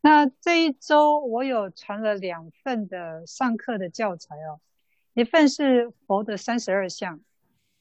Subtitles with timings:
[0.00, 4.60] 那这一周我有传了两份的上课的教材哦，
[5.14, 7.20] 一份是佛的三十二相，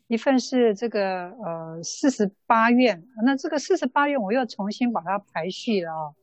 [0.08, 3.04] 一份是这个呃四十八愿。
[3.24, 6.16] 那这个四十八愿我又重新把它排序了哦，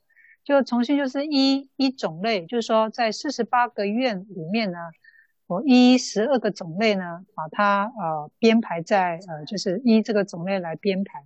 [0.44, 4.78] 就重新就是一一种类，就是说在四十八个愿里面呢。
[5.46, 11.22] 我一十二个种类呢，把它呃编排在呃，就是一这个种类来编排，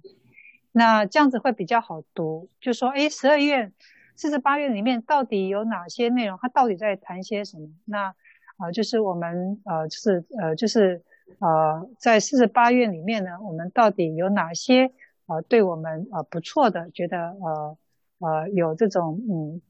[0.73, 2.48] 那这样子会比较好读。
[2.61, 3.73] 就说，诶，十二愿、
[4.19, 6.38] 四十八愿里面到底有哪些内容？
[6.43, 7.69] 它到底在谈些什么？
[7.87, 8.09] 那
[8.56, 11.02] 啊、呃，就是我们呃，就是呃，就是
[11.38, 14.91] 呃，在四十八愿里面呢，我们到底有哪些
[15.27, 17.79] 呃，对我们呃不错的，觉得呃
[18.19, 19.62] 呃有这种嗯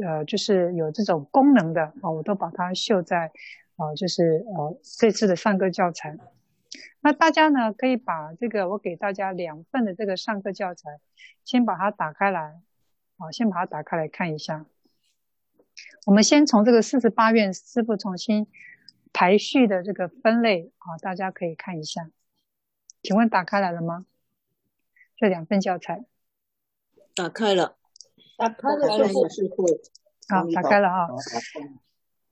[0.00, 3.32] 呃，就是有这种功能的啊、我都把它秀在。
[3.76, 6.14] 啊，就是呃，这次的上课教材，
[7.00, 11.00] 那大家呢可以把这个我给大家两份的这个上课教材，
[11.46, 12.60] 先把它打开来，
[13.20, 14.66] 啊，先把它打开来看一下。
[16.06, 18.46] 我们先从这个四十八愿师傅重新
[19.12, 22.10] 排序的这个分类啊，大家可以看一下。
[23.02, 24.06] 请问打开来了吗？
[25.16, 26.04] 这两份教材
[27.14, 27.76] 打开了，
[28.38, 29.66] 打开了，就是师父。
[30.28, 31.08] 好，打开了啊。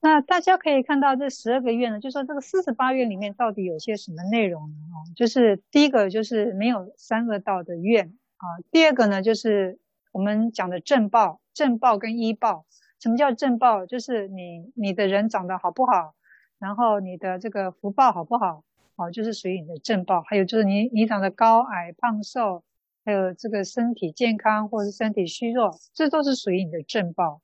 [0.01, 4.75] 那大家可以看到这十二个愿呢，就说这个四十八愿里面到底有些什么内容呢？
[4.93, 9.77] 哦，就是第一个就是没有三恶道的愿啊，第二个呢就是
[10.11, 12.65] 我们讲的正报、正报跟依报。
[12.99, 13.85] 什么叫正报？
[13.85, 16.15] 就是你你的人长得好不好，
[16.57, 18.63] 然后你的这个福报好不好，
[18.95, 20.21] 哦，就是属于你的正报。
[20.23, 22.63] 还有就是你你长得高矮胖瘦，
[23.05, 27.41] 还有这个身体健康或是身体虚弱，这都是属于你的正报。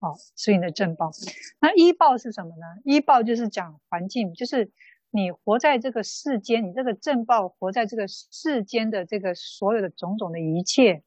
[0.00, 1.10] 好，所以的正报，
[1.60, 2.66] 那医报是什么呢？
[2.84, 4.70] 医报就是讲环境，就是
[5.10, 11.02] 你活在这个世间，你这个正报活在这个世间的这个所有的种种的一切，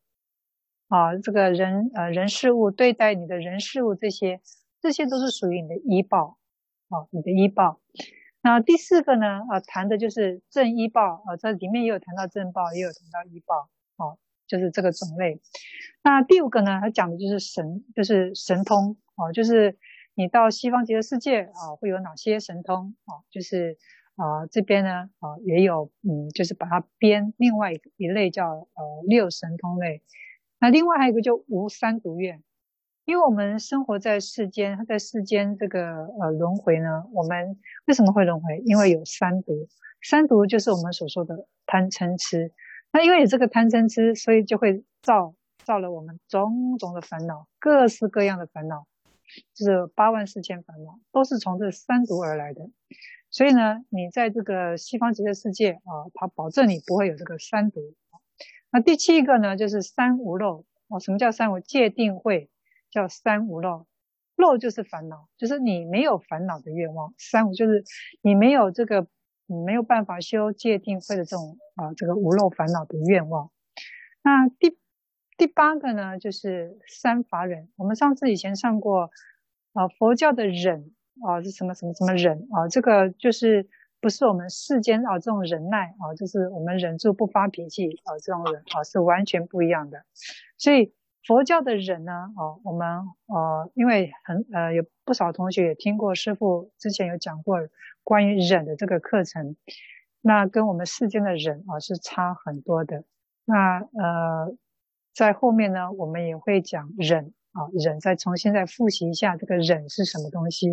[0.93, 4.41] 啊，这个人呃人事物对待你的人事物这些，
[4.79, 6.37] 这些都是属于你的医报，
[6.89, 7.81] 啊，你的医报。
[8.43, 14.17] 那第四个呢，啊，谈的就是正医报，啊，这里面也有谈到正报，也有谈到医报，啊。
[14.45, 15.39] 就是这个种类，
[16.03, 16.79] 那第五个呢？
[16.79, 19.79] 它讲的就是神，就是神通哦，就是
[20.13, 23.23] 你到西方极乐世界啊，会有哪些神通啊？
[23.31, 23.77] 就是
[24.15, 30.03] 啊，这边呢啊也有，嗯，就是把它编另外一一类叫呃六神通类。
[30.63, 32.41] 那另外还有一个就无三毒愿，
[33.03, 38.59] 因为我们生活在世间，在世间这个呃轮回呢，我们为什么会轮回？
[38.59, 39.67] 因为有三毒，
[40.01, 42.53] 三毒就是我们所说的贪嗔痴。
[42.93, 45.35] 那因为有这个贪嗔痴，所以就会造
[45.65, 48.87] 造了我们种种的烦恼，各式各样的烦恼，
[49.53, 52.69] 就是八万四千烦恼，都是从这三毒而来的。
[53.29, 57.81] 所以呢，你在这个西方极乐世界啊，它保证你不会有这个三毒。
[58.73, 60.99] 那第七个呢，就是三无漏哦。
[60.99, 61.61] 什么叫三无？
[61.61, 62.49] 戒定慧
[62.91, 63.85] 叫三无漏，
[64.35, 67.13] 漏就是烦恼，就是你没有烦恼的愿望。
[67.17, 67.85] 三无就是
[68.21, 69.07] 你没有这个。
[69.45, 73.51] 你没有办法修戒定慧的这种啊，这个无漏烦恼的愿望。
[74.23, 74.79] 那第
[75.37, 77.69] 第八个呢，就是三法忍。
[77.75, 79.11] 我们上次以前上过
[79.73, 80.93] 啊，佛教的忍
[81.27, 82.69] 啊是什么什么什么忍啊？
[82.69, 83.67] 这个就是
[84.03, 90.03] 不是我们世间啊这种忍耐啊，就是我们忍住不发脾气啊这种忍啊是完全不一样的。
[90.57, 90.93] 所以
[91.25, 92.87] 佛教的忍呢，啊，我们
[93.27, 97.57] 呃因为很呃有不少同学也听过师父之前有讲过。
[98.05, 99.55] 关于忍的这个课程，
[100.19, 103.05] 那跟我们世间的忍啊是差很多的。
[103.45, 104.57] 那呃，
[105.13, 110.67] 在后面呢，我们也会讲忍啊，忍再重新再复习一下这个忍是什么东西。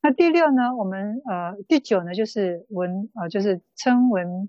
[0.00, 4.48] 那第六呢，我们呃第九呢就是闻啊，就是称闻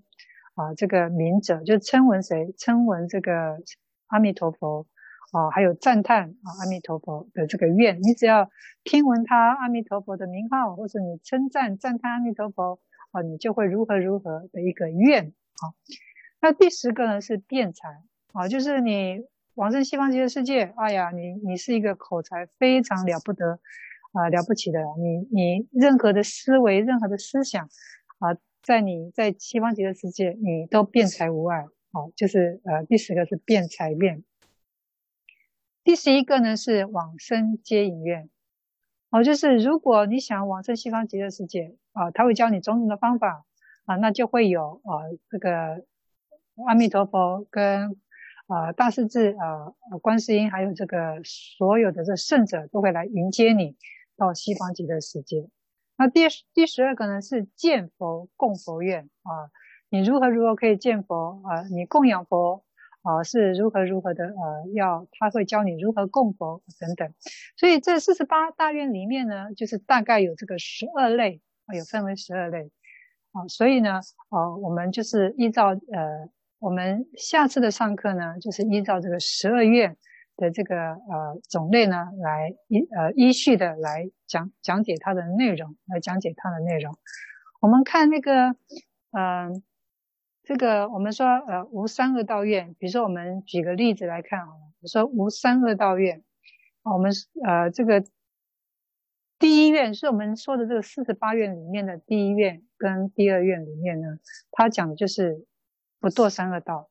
[0.55, 2.53] 啊这个名者，就称闻谁？
[2.57, 3.57] 称闻这个
[4.07, 4.85] 阿弥陀佛。
[5.31, 8.49] 啊，还有赞叹啊，阿弥陀佛的这个愿，你只要
[8.83, 12.79] 听闻他阿弥陀佛的名号，或者你称赞赞叹阿弥陀佛，
[13.11, 15.27] 啊，你就会如何如何的一个愿。
[15.27, 15.69] 啊，
[16.41, 18.01] 那第十个呢是辩才，
[18.33, 19.19] 啊，就是你
[19.53, 23.59] 往生西方极乐世界，哎呀，你你是一个口才非常了不得
[24.11, 27.69] 啊，了不起的，你你任何的思维，任何的思想，
[28.19, 31.65] 啊，在你在西方极乐世界，你都辩才无碍。
[31.91, 34.23] 啊，就是呃，第十个是辩才愿。
[35.83, 38.29] 第十一个呢是往生接引愿，
[39.09, 43.43] 哦，就是如果你想往生西方极乐世界啊，他会教你种种的方法
[43.85, 45.83] 啊，那就会有啊这个
[46.67, 47.99] 阿弥陀佛跟
[48.45, 49.73] 啊大势至啊
[50.03, 53.75] 观世音，还有这个所有的这圣者都会来迎接你
[54.19, 55.49] 到西方极乐世界。
[55.97, 56.21] 那第
[56.53, 59.49] 第十二个呢是见佛供佛愿啊，
[59.89, 61.63] 你如何如何可以见佛啊？
[61.69, 62.63] 你供养佛
[63.01, 67.13] 啊是如何如何的呃要他会教你如何供佛等等。
[67.57, 72.71] 所以这四十八大愿里面呢，就是大概有这个十二类啊，有分为十二类
[73.31, 73.47] 啊。
[73.47, 73.99] 所以呢，
[74.29, 76.29] 呃，我们就是依照呃，
[76.59, 79.97] 我们下次的上课呢，就是依照这个十二愿
[80.39, 86.97] 的这个呃种类呢，来依呃依序的来讲讲解它的内容，来讲解它的内容。
[87.59, 88.55] 我们看那个，
[89.11, 89.51] 呃，
[90.43, 96.23] 这个我们说呃无三恶道院，比如说我们举个例子来看好了，比如说无三恶道院，
[96.83, 97.11] 我们
[97.45, 98.01] 呃这个
[99.37, 104.19] 第一院是我们说的这个四十八院里面的第一院跟第二院里面呢，
[104.51, 105.45] 它讲的就是
[105.99, 106.89] 不堕三恶道。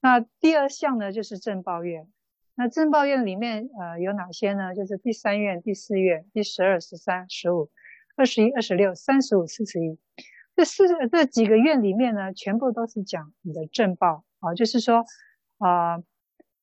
[0.00, 2.08] 那第二项呢就是正报院。
[2.56, 4.74] 那正报院里面，呃，有哪些呢？
[4.74, 7.70] 就是第三院、第四院、第十二、十三、十五、
[8.16, 9.98] 二十一、二十六、三十五、四十一，
[10.54, 15.04] 这四这几个院里面呢，全部都是讲你的正报啊，就是说，
[15.58, 15.98] 啊、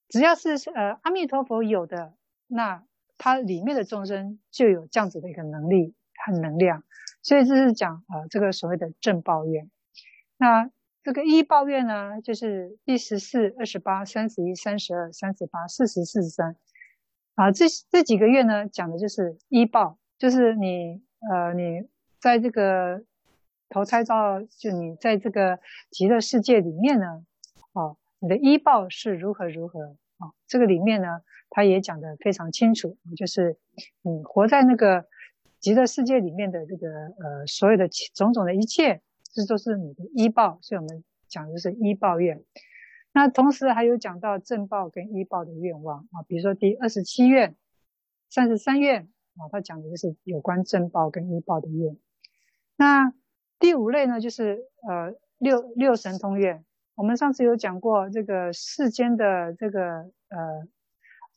[0.07, 2.13] 只要是呃阿弥陀佛有的，
[2.47, 2.85] 那
[3.17, 5.93] 它里面的众生就有这样子的一个能力
[6.25, 6.83] 和能量，
[7.21, 9.69] 所以这是讲呃这个所谓的正报院。
[10.37, 10.71] 那
[11.03, 16.55] 这个一报愿呢，就是第十四、二十八、三十一、三十二、三十八、四十、四十三，
[17.33, 21.89] 啊，这这几个月呢，讲的就是一报，就是你呃，你
[22.19, 23.03] 在这个
[23.69, 25.59] 投胎到，就你在这个
[25.89, 27.25] 极乐世界里面呢，
[27.73, 31.07] 啊，你的依报是如何如何啊，这个里面呢，
[31.49, 33.57] 他也讲得非常清楚，就是
[34.03, 35.07] 你活在那个
[35.59, 39.01] 极乐世界里面的这个呃，所有的种种的一切。
[39.33, 42.43] 这都是你的依报，所以我们讲的是依报愿。
[43.13, 47.55] 那同时还有讲到正报跟依报的愿望啊，比如说第二十七愿、
[48.29, 51.97] 三十三愿啊，它讲的就是有关正报跟依报的愿。
[52.77, 53.13] 那
[53.59, 56.63] 第五类呢，就是呃六六神通愿。
[56.95, 60.67] 我们上次有讲过这个世间的这个呃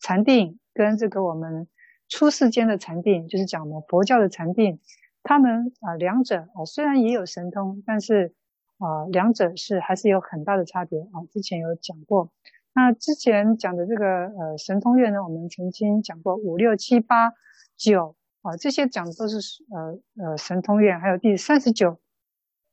[0.00, 1.68] 禅定跟这个我们
[2.08, 4.80] 出世间的禅定，就是讲我们佛教的禅定。
[5.26, 8.34] 他们啊，两者啊，虽然也有神通，但是
[8.76, 11.24] 啊，两者是还是有很大的差别啊。
[11.32, 12.30] 之前有讲过，
[12.74, 17.32] 那之前讲的这个呃神通院呢，我们曾经讲过五六七八
[17.74, 19.38] 九啊，这些讲的都是
[19.70, 21.98] 呃呃神通院，还有第三十九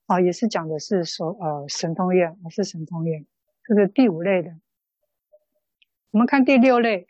[0.07, 3.25] 啊，也是讲的是说呃神通愿，是神通院，
[3.63, 4.51] 这是第五类的。
[6.11, 7.07] 我们看第六类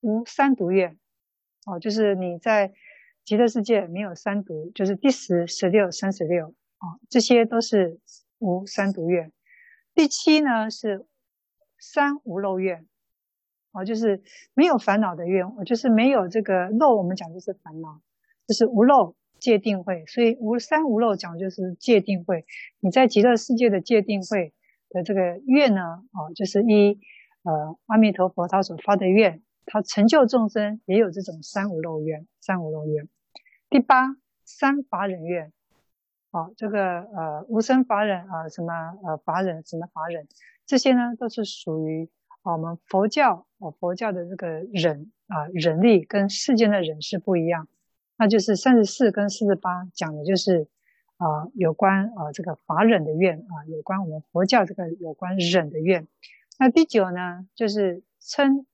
[0.00, 0.98] 无三毒院
[1.64, 2.74] 哦，就是你在。
[3.30, 6.48] 极乐世界没有三毒，就是第十、十六、三十六
[6.78, 8.00] 啊，这些都是
[8.40, 9.30] 无三毒愿。
[9.94, 11.06] 第七呢是
[11.78, 12.88] 三无漏愿，
[13.70, 14.20] 啊，就是
[14.52, 16.96] 没有烦恼的愿，就是没有这个漏。
[16.96, 18.00] 我们讲就是烦恼，
[18.48, 20.04] 就是无漏界定会。
[20.06, 22.44] 所以无三无漏讲就是界定会。
[22.80, 24.52] 你在极乐世界的界定会
[24.88, 25.80] 的这个愿呢，
[26.10, 26.98] 啊，就是一
[27.44, 33.08] 呃阿弥陀佛他所发的愿，他成就众生也有这种三无漏愿，三无漏愿。
[33.70, 35.52] 第八三法忍愿，
[36.32, 40.26] 好，这个呃无生法忍啊，什么呃法忍什么法忍，
[40.66, 42.10] 这些呢都是属于
[42.42, 47.68] 我们佛教哦佛教的这个忍啊忍力跟世间的忍是不一样，
[48.18, 50.66] 那就是三十四跟四十八讲的就是
[51.18, 56.08] 啊有关啊这个法忍的愿啊，有关我们佛教这个有关忍的愿。
[56.58, 58.66] 那第九呢就是称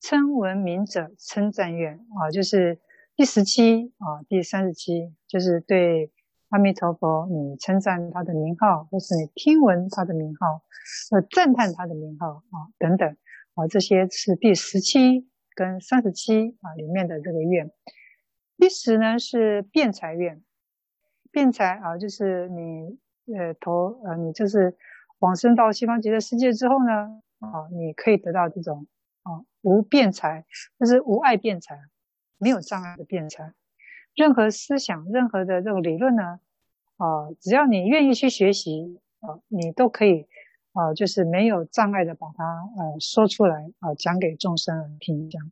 [0.00, 2.80] 称闻名者称赞愿啊，就是。
[3.16, 6.12] 第十七啊，第三十七就是对
[6.50, 10.62] 阿弥陀佛，你称赞他的名号，或是你听闻他的名号，
[11.12, 13.16] 呃，赞叹他的名号啊，等等
[13.54, 17.72] 啊，这些是第十七跟三十七啊里面的这个愿。
[18.58, 20.42] 第十呢是辩才愿，
[21.32, 22.98] 辩才啊，就是你
[23.34, 24.76] 呃投呃你就是
[25.20, 26.92] 往生到西方极乐世界之后呢，
[27.38, 28.86] 啊，你可以得到这种
[29.22, 30.44] 啊无辩才，
[30.78, 31.80] 就是无碍辩才。
[32.38, 33.52] 没有障碍的辩才，
[34.14, 36.40] 任何思想、任何的这种理论呢，
[36.96, 40.26] 啊、只要你愿意去学习，啊、你都可以，
[40.72, 45.50] 啊、就是没有障碍的把它，呃，说出来，啊、讲给众生听讲。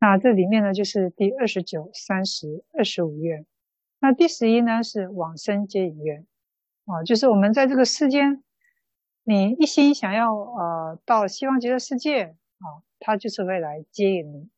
[0.00, 3.44] 那这里面呢，就是第二十九、三十、二十五愿。
[4.00, 6.24] 那第十一呢，是往生接引愿，
[6.86, 8.44] 啊、就是我们在这个世间，
[9.24, 14.48] 你一心想要，呃，到西方极乐世界，啊、呃，他就是会来接引你。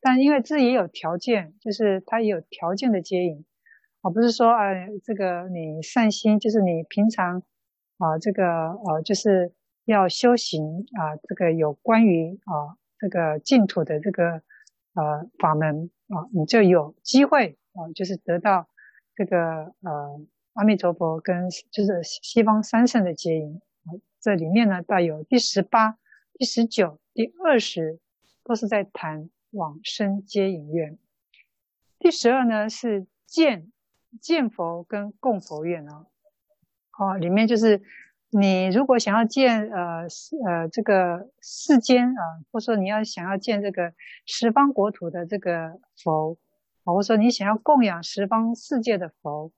[0.00, 3.44] 但因为这也有条件，就是它也有条件的接引，
[4.02, 4.72] 而不是说啊，
[5.04, 7.42] 这个你善心，就是你平常
[7.98, 9.52] 啊，这个呃，就是
[9.84, 14.42] 要修行啊，这个有关于啊这个净土的这个
[14.94, 18.68] 呃法门啊，你就有机会啊，就是得到
[19.16, 20.20] 这个呃
[20.54, 23.60] 阿弥陀佛跟就是西方三圣的接引。
[23.84, 25.98] 啊，这里面呢带有第十八
[26.34, 27.98] 第十九、第二十
[28.44, 30.98] 都是在谈往生接引愿。
[31.98, 33.70] 第十二呢是见
[34.20, 36.06] 见佛跟供佛愿啊，
[36.98, 37.82] 哦，里面就是
[38.30, 40.06] 你如果想要见呃
[40.46, 43.94] 呃这个世间啊，或者说你要想要见这个
[44.26, 46.36] 十方国土的这个佛，
[46.84, 49.52] 或者说你想要供养十方世界的佛。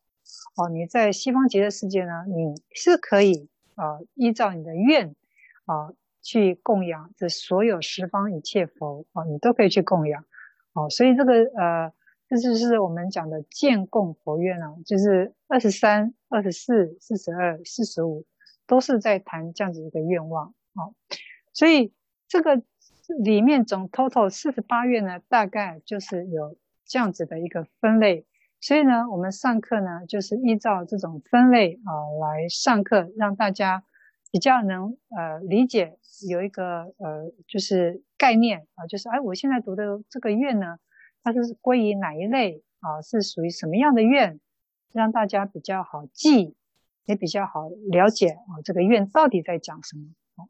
[0.54, 5.16] 哦，你在西方极乐世界呢，你是可以啊、依照你的愿
[5.64, 10.24] 啊、去供养这所有十方一切佛啊、你都可以去供养。
[10.72, 11.92] 哦，所以这个呃，
[12.28, 18.24] 这就是我们讲的见供佛愿啊，就是二十三、二十四、四十二、四十五，
[18.66, 20.94] 都是在谈这样子一个愿望、哦。
[21.52, 21.92] 所以
[22.28, 22.62] 这个
[23.18, 28.26] 里面总 total 四十八愿呢，大概就是有这样子的一个分类。
[28.60, 33.82] 所以呢，我们上课呢，就是依照这种分类啊、来上课，让大家
[34.30, 40.78] 比较能呃理解，有一个呃就是概念啊、就是哎，我现在读的这个愿呢，
[41.22, 44.40] 它是归于哪一类啊、是属于什么样的愿？
[44.92, 46.54] 让大家比较好记，
[47.04, 50.48] 也比较好了解啊、这个愿到底在讲什么？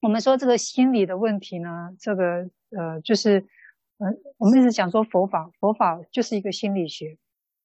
[0.00, 3.46] 我们说这个心理的问题呢，这个呃就是。
[3.98, 7.18] 嗯，我们一直讲说佛法，佛法就是一个心理学。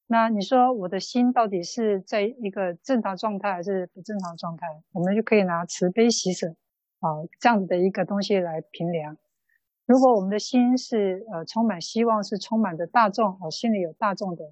[0.09, 4.65] 那你说我的心到底是在一个正常状态还是不正常状态？
[4.93, 6.55] 我们就可以拿慈悲喜舍
[7.01, 7.09] 啊
[7.41, 9.17] 这样子的一个东西来评量。
[9.85, 14.45] 如果我们的心是呃充满希望，是充满着大众哦，心里有大众的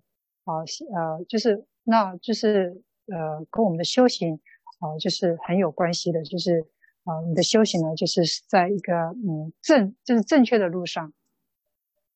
[0.44, 0.60] 啊
[0.94, 4.40] 呃，就是那就是呃跟我们的修行
[4.80, 6.66] 啊就是很有关系的，就是
[7.06, 11.14] 啊你的修行呢就是在一个嗯正就是正确的路上。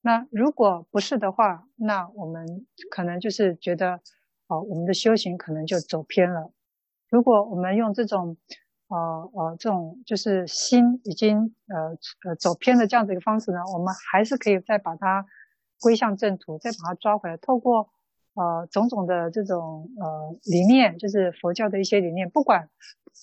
[0.01, 4.01] 那如果不是的话，那我们可能就是觉得，
[4.47, 6.51] 哦，我们的修行可能就走偏了。
[7.09, 8.37] 如果我们用这种，
[8.87, 8.97] 呃
[9.33, 11.97] 呃，这种就是心已经呃
[12.29, 15.25] 呃走偏的这样的一个方式呢，我们还是可以再把它
[15.81, 17.89] 归向正途，再把它抓回来，透过
[18.39, 22.69] 呃种种的这种呃理念，就是佛教的一些理念，不管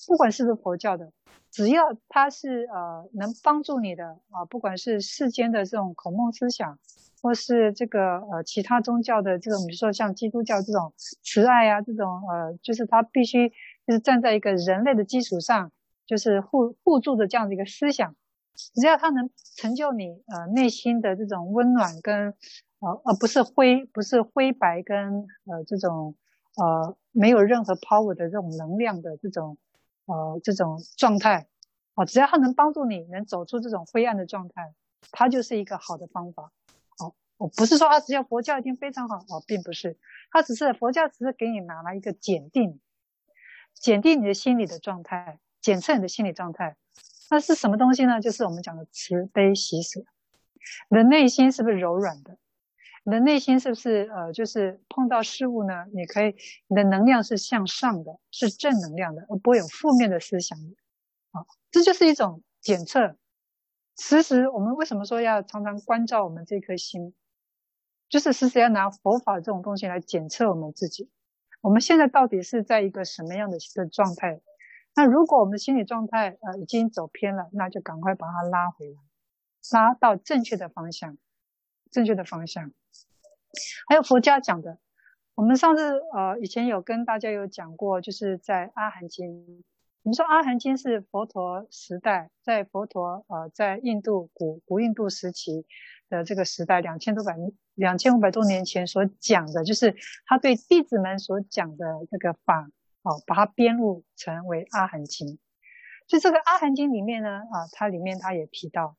[0.06, 1.10] 不管是不是佛教的。
[1.50, 6.78] 只要它是呃能帮助你的啊，不管是世间的这种孔孟思想，
[7.22, 10.92] 或是这个呃其他宗教的这种，比如说像基督教这种
[11.22, 13.48] 慈爱啊，这种呃，就是它必须
[13.86, 15.72] 就是站在一个人类的基础上，
[16.04, 18.14] 就是互互助的这样的一个思想。
[18.74, 22.34] 只要它能成就你呃内心的这种温暖跟
[22.80, 26.14] 呃而不是灰不是灰白跟呃这种
[26.56, 29.56] 呃没有任何 power 的这种能量的这种。
[30.08, 31.48] 呃，这种状态，
[31.96, 34.72] 哦，只要它能帮助你能走出这种灰暗的状态，
[35.10, 36.52] 它就是一个好的方法。
[37.00, 39.98] 哦，我不是说啊只要佛教一定非常好，哦，并不是，
[40.30, 42.78] 它只是佛教只是给你拿来一个检定，
[43.74, 46.76] 检定你的心理的状态，检测你的心理状态。
[47.28, 48.20] 那是什么东西呢？
[48.20, 50.04] 就是我们讲的慈悲喜舍。
[50.88, 52.38] 你的内心是不是柔软的？
[53.06, 55.86] 你的内心是不是呃，就是碰到事物呢？
[55.94, 56.34] 你可以，
[56.66, 60.74] 你的能量是向上的，是正能量的，而不会有负面的思想的。
[61.30, 63.16] 啊，这就是一种检测。
[63.96, 67.14] 时时，我们为什么说要常常关照我们这颗心？
[68.08, 71.08] 就是时时要拿佛法这种东西来检测我们自己。
[71.60, 74.40] 我们现在到底是在一个什么样的一个状态？
[74.96, 78.98] 那如果我们的心理状态呃已经走偏了，那就赶快把它拉回来，
[79.70, 81.16] 拉到正确的方向，
[81.92, 82.72] 正确的方向。
[83.88, 84.78] 还有佛家讲的，
[85.34, 89.26] 我们上次呃以前有跟大家有讲过，就是在《阿含经》，
[90.02, 95.66] 我们说《阿含经》是佛陀时代，在佛陀呃在印度古古印度时期
[96.08, 97.36] 的这个时代，两千多百
[97.74, 99.94] 两千五百多年前所讲的，就是
[100.24, 102.70] 他对弟子们所讲的这个法，
[103.02, 105.28] 哦，把它编录成为《阿含经》。
[106.06, 108.96] 就这个《阿含经》里面呢，啊，它里面它也提到，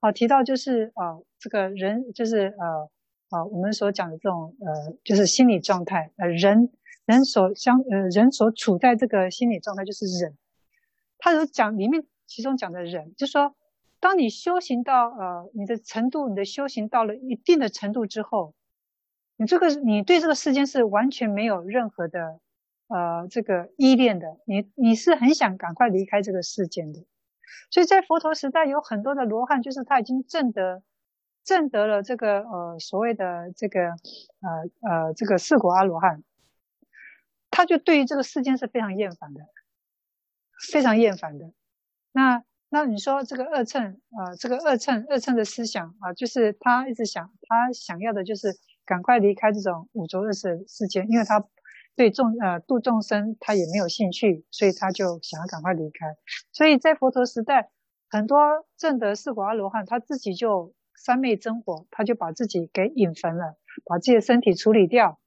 [0.00, 2.90] 哦，提到就是呃这个人就是呃。
[3.30, 6.70] 啊我们所讲的这种呃，就是心理状态，呃，人
[7.04, 10.36] 人所相呃，人所处在这个心理状态就是忍。
[11.18, 13.56] 他有讲里面其中讲的忍，就是说，
[13.98, 18.54] 当你修行到呃你的程度，你的修行到了一定的程度之后，
[19.36, 22.38] 你这个你对这个世间是完全没有任何的
[22.88, 27.04] 呃这个依恋的，你你是很想赶快离开这个世间的。
[27.70, 30.82] 所以在佛陀时代有很多的罗汉，就是他已经证得。
[31.44, 34.48] 证得了这个呃所谓的这个呃
[34.80, 36.22] 呃这个四果阿罗汉，
[37.50, 39.42] 他就对于这个世间是非常厌烦的，
[40.72, 41.52] 非常厌烦的。
[42.12, 51.46] 那那你说这个二乘呃这个二乘二乘的思想啊、就是他一直想他想要的就是赶快离开这种五浊恶世世间，因为他
[51.94, 56.16] 对众呃度众生他也没有兴趣，所以他就想要赶快离开。
[56.52, 57.70] 所以在佛陀时代。
[58.10, 58.38] 很多
[58.76, 65.18] 证得四果阿罗汉，他自己就三昧真火，他就把自己给引焚了，把自己的身体处理掉，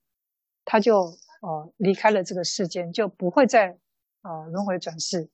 [0.65, 3.77] 他就呃离开了这个世间，就不会再
[4.21, 5.29] 呃轮回转世。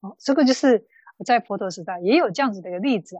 [0.00, 0.86] 哦，这个就是
[1.24, 3.16] 在佛陀时代也有这样子的一个例子。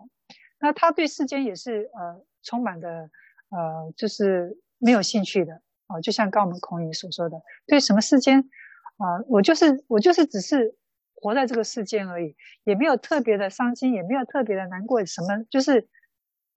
[0.61, 3.11] 那他对世间也是呃充满的
[3.51, 8.49] 呃就是没有兴趣的哦，就像刚我们孔乙所说的，对什么世间
[8.97, 10.77] 啊，我就是我就是只是
[11.15, 15.89] 活在这个世间而已，也没有特别的伤心，也没有特别的难过，什么就是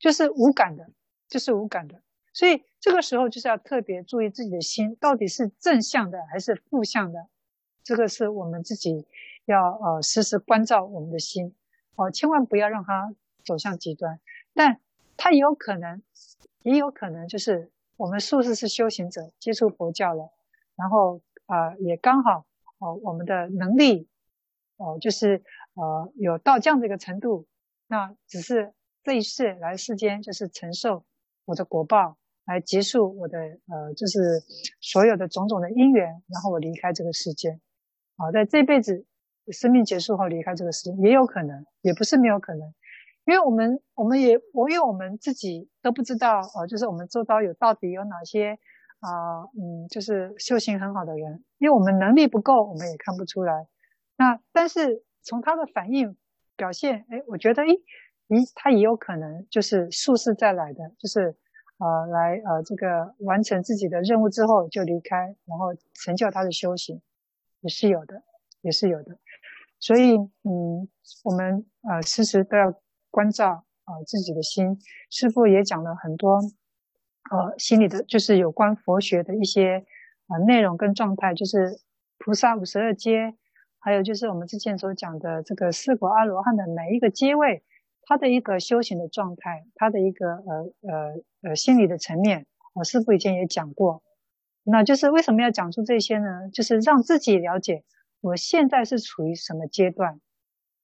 [0.01, 0.89] 就是无感的，
[1.29, 2.01] 就是无感的。
[2.33, 7.29] 所以这个时候就是要特别注意自己的心到底是正向的还是负向的，
[7.81, 9.07] 这个是我们自己
[9.45, 11.55] 要呃时时关照我们的心
[11.95, 13.15] 哦，千万不要让它。
[13.43, 14.19] 走向极端，
[14.53, 14.79] 但
[15.17, 16.03] 它也有可能，
[16.61, 20.29] 也有可能就是我们素世是修行者，接触佛教了，
[20.75, 22.45] 然后啊、也刚好
[22.77, 24.07] 哦、我们的能力
[24.77, 25.43] 哦、就是
[25.73, 27.47] 呃有到这样的一个程度，
[27.87, 31.03] 那只是这一世来世间就是承受
[31.45, 34.43] 我的果报，来结束我的呃就是
[34.79, 37.59] 所有的种种的因缘，然后我离开这个世间，
[38.17, 39.05] 好、在这辈子
[39.51, 42.73] 生命结束后离开这个世间，也有可能，也不是没有可能。
[43.25, 48.57] 因为我们，我们也，我因为我们自己都不知道，呃，就是我们周遭有到底有哪些，
[48.99, 53.67] 啊、嗯，就是修行很好的人，因为我们能力不够，我们也看不出来。
[54.17, 56.17] 那但是从他的反应
[56.55, 57.79] 表现，哎，我觉得，诶，
[58.31, 61.35] 你，他也有可能就是宿世再来的，就是，
[61.77, 67.01] 呃，来，呃，这个完成自己的任务之后就离开，然后成就他的修行，
[67.59, 68.23] 也是有的，
[68.61, 69.17] 也是有的。
[69.79, 70.87] 所以，嗯，
[71.25, 72.73] 我们呃，时时都要。
[73.13, 76.39] 关照啊、呃、自己的心，师父也讲了很多，
[77.29, 79.85] 呃，心里的就是有关佛学的一些、
[80.29, 81.77] 呃、内容跟状态，就是
[82.17, 83.35] 菩萨五十二阶，
[83.79, 87.63] 还有就是我们之前所讲的这个四果阿罗汉的每一个阶位，
[88.11, 94.03] 他的一个修行的状态，他的一个呃呃呃心理的层面，我师父以前也讲过，
[94.65, 96.49] 那就是为什么要讲出这些呢？
[96.51, 97.85] 就是让自己了解
[98.19, 100.19] 我现在是处于什么阶段。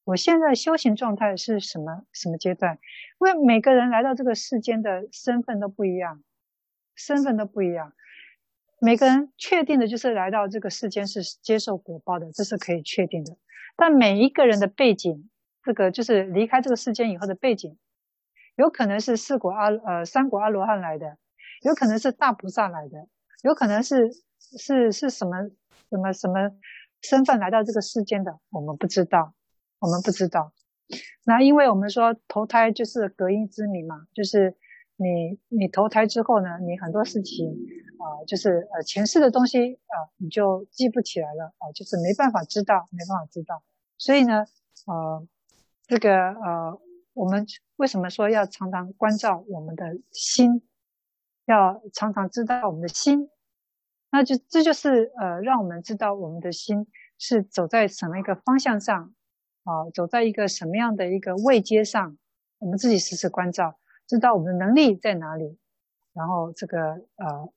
[0.06, 2.80] 我现在修行状态是什么什么阶段？
[3.20, 6.24] 因为每个人来到这个世间的身份都不一样，
[6.96, 7.92] 身份都不一样。
[8.80, 13.36] 每个人确定的就是来到这个世间是接受果报的，这是可以确定的。
[13.76, 15.30] 但每一个人的背景，
[15.68, 17.78] 这个就是离开这个世间以后的背景，
[18.56, 21.18] 有可能是四果阿呃三果阿罗汉来的，
[21.64, 23.10] 有可能是大菩萨来的，
[23.44, 24.10] 有可能是
[24.58, 25.50] 是是什么
[25.90, 26.52] 什么什么
[27.02, 29.34] 身份来到这个世间的，我们不知道。
[29.80, 30.54] 我们不知道，
[31.24, 34.56] 那因为我们说投胎就是隔阴之谜嘛，就是
[34.96, 37.48] 你你投胎之后呢，你很多事情
[38.00, 43.62] 啊、就是呃前世的东西啊、你就记不起来了啊、就是没办法知道，没办法知道。
[44.00, 44.46] 所以呢，
[44.88, 45.28] 呃，
[45.88, 46.82] 这个呃，
[47.14, 47.46] 我们
[47.78, 50.62] 为什么说要常常关照我们的心，
[51.46, 53.30] 要常常知道我们的心，
[54.12, 59.14] 那就这就是呃，让我们知道我们的心是走在什么一个方向上。
[59.64, 62.18] 啊，走在一个什么样的一个位阶上，
[62.58, 65.58] 我们自己时时关照，知道我们的能力在哪里，
[66.14, 66.80] 然后这个
[67.18, 67.52] 呃，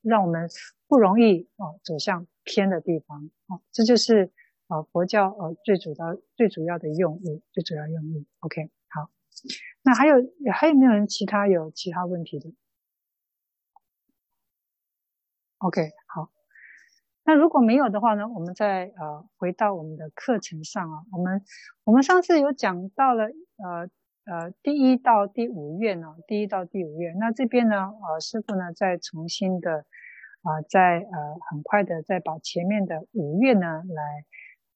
[0.00, 0.50] 让我们
[0.88, 4.32] 不容易啊走向偏的地方啊，这就是
[4.72, 8.26] 啊佛教呃最主要最主要的用意，最主要用意。
[8.40, 9.10] OK，好，
[9.82, 10.16] 那还有
[10.52, 12.52] 还有没有人其他有其他问题的
[15.58, 16.30] ？OK，好。
[17.24, 18.26] 那如果没有的话呢？
[18.26, 21.44] 我们再呃回到我们的课程上啊，我们
[21.84, 23.88] 我们上次有讲到了呃
[24.24, 27.16] 呃第一到第五愿呢，第一到第五愿。
[27.18, 29.84] 那这边呢，呃师傅呢再重新的
[30.42, 34.24] 啊、呃，再呃很快的再把前面的五愿呢来、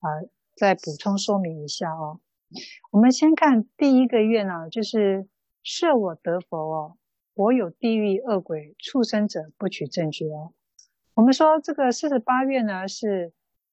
[0.01, 2.21] 呃、再补充说明一下哦。
[2.91, 5.29] 我们先看第一个愿呢，就是
[5.63, 6.97] 设我得佛哦，
[7.35, 10.53] 我有地狱恶鬼畜生者不取正觉哦。
[11.15, 13.33] 我们说这个四十八愿呢，是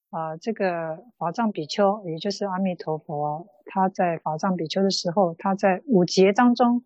[0.10, 6.86] 啊、这个法藏比丘，也就是阿弥陀佛，他在法藏比丘的时候，他在五劫当中，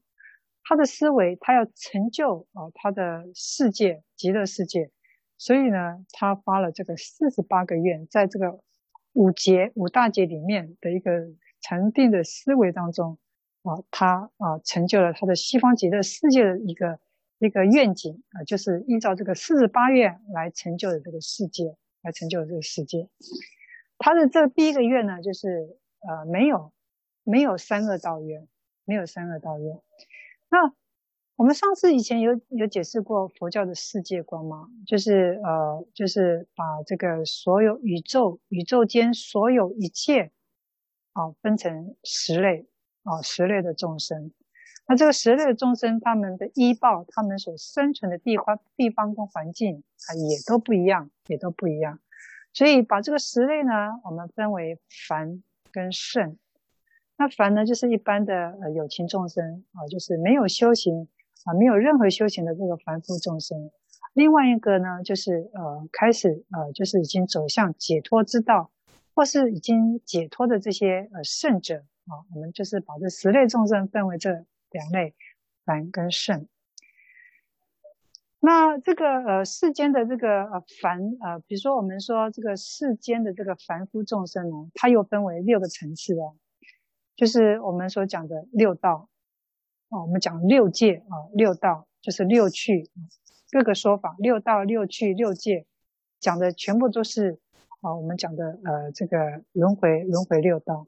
[0.64, 4.92] 他的思维，他要成就啊、他的世界极乐世界，
[5.38, 8.62] 所以呢，他发了这个四十八个愿，在这个
[9.18, 11.12] 五劫五大劫里面的一个
[11.60, 13.18] 禅定的思维当中
[13.64, 17.00] 啊、他啊、成就了他的西方极乐世界的一个。
[17.40, 23.10] 一个愿景啊，就是依照这个四十八愿来成就的这个世界，来成就的这个世界。
[24.00, 26.74] 他的这第一个愿呢，就是呃，没有
[27.24, 28.48] 没有三恶道愿，
[28.86, 29.80] 没有三恶道愿。
[30.50, 30.74] 那
[31.38, 34.70] 我们上次以前有有解释过佛教的世界观吗？
[34.88, 40.32] 就是呃，就是把这个所有宇宙宇宙间所有一切
[41.14, 42.66] 啊，分成十类
[43.04, 44.32] 啊，十类的众生。
[44.88, 52.00] 那这个十类的众生，他们的依报，他们所生存的地方、地方跟环境啊，也都不一样，也都不一样。
[52.52, 56.40] 所以把这个十类呢，我们分为凡跟圣。
[57.16, 61.08] 那凡呢，就是一般的呃有情众生啊，就是没有修行
[61.48, 63.72] 啊，没有任何修行的这个凡夫众生。
[64.14, 68.70] 另外一个呢，就是呃开始呃，就是已经走向解脱之道，
[69.16, 74.46] 或是已经解脱的这些呃圣者啊，我们就是把这十类众生分为这。
[74.72, 75.16] 两类
[75.64, 76.46] 凡跟圣，
[78.42, 86.36] 那这个呃世间的这个呃凡呃，比如说我们说这个世间的这个凡夫众生呢，它又分为六个层次哦，
[87.16, 89.08] 就是我们所讲的六道
[89.90, 92.90] 哦，我们讲六界啊，六道就是六趣，
[93.52, 95.66] 各个说法，六道、六趣、六界，
[96.20, 97.40] 讲的全部都是
[97.82, 100.88] 啊，我们讲的呃这个轮回轮回六道。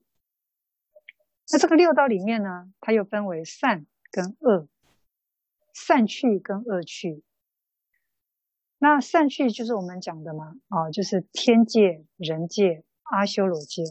[1.51, 4.67] 那这个六道里面呢，它又分为善跟恶，
[5.73, 7.23] 善趣跟恶趣。
[8.77, 13.83] 那善趣就是我们讲的嘛，啊，就是天界、人界、阿修罗界。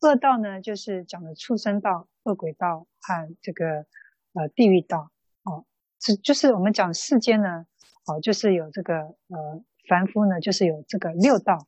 [0.00, 3.86] 恶道呢，就是讲的畜生道、恶鬼道和这个
[4.34, 5.10] 呃地狱道。
[5.42, 5.64] 哦，
[5.98, 7.66] 这就是我们讲世间呢，
[8.06, 8.96] 哦，就是有这个
[9.28, 11.66] 呃凡夫呢，就是有这个六道，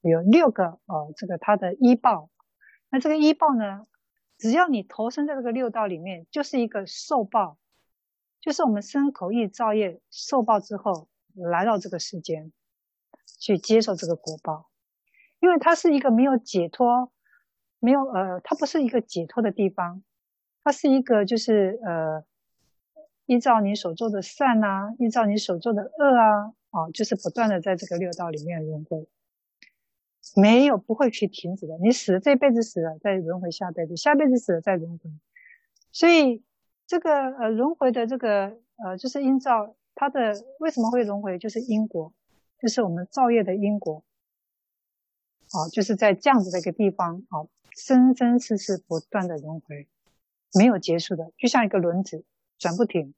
[0.00, 2.30] 有六个呃这个他的依报。
[2.90, 3.86] 那这个依报呢？
[4.36, 7.58] 只要你投身在这个六道里面，就是一个受报，
[8.40, 12.50] 就是我们身口意造业受报之后，来到这个世间，
[13.38, 14.70] 去接受这个果报，
[15.40, 17.12] 因为它是一个没有解脱，
[17.80, 20.02] 没有呃，它不是一个解脱的地方，
[20.62, 22.24] 它是一个就是呃，
[23.26, 29.08] 依照你所做的善啊，依照你所做的恶啊，啊，就是不断的在这个六道里面轮回。
[30.36, 35.10] 没有不会去停止的，你死这辈子死了，再轮回下辈子，下辈子死了再轮回，
[35.90, 36.44] 所以
[36.86, 42.12] 这个呃轮回的这个呃就是依照它的为什么会轮回，就是因果，
[42.60, 44.04] 就是我们造业的因果，
[45.52, 49.88] 啊，就是在这样子的一个地方啊，生生世世不断的轮回，
[50.54, 52.24] 没有结束的，就像一个轮子
[52.58, 53.14] 转不停。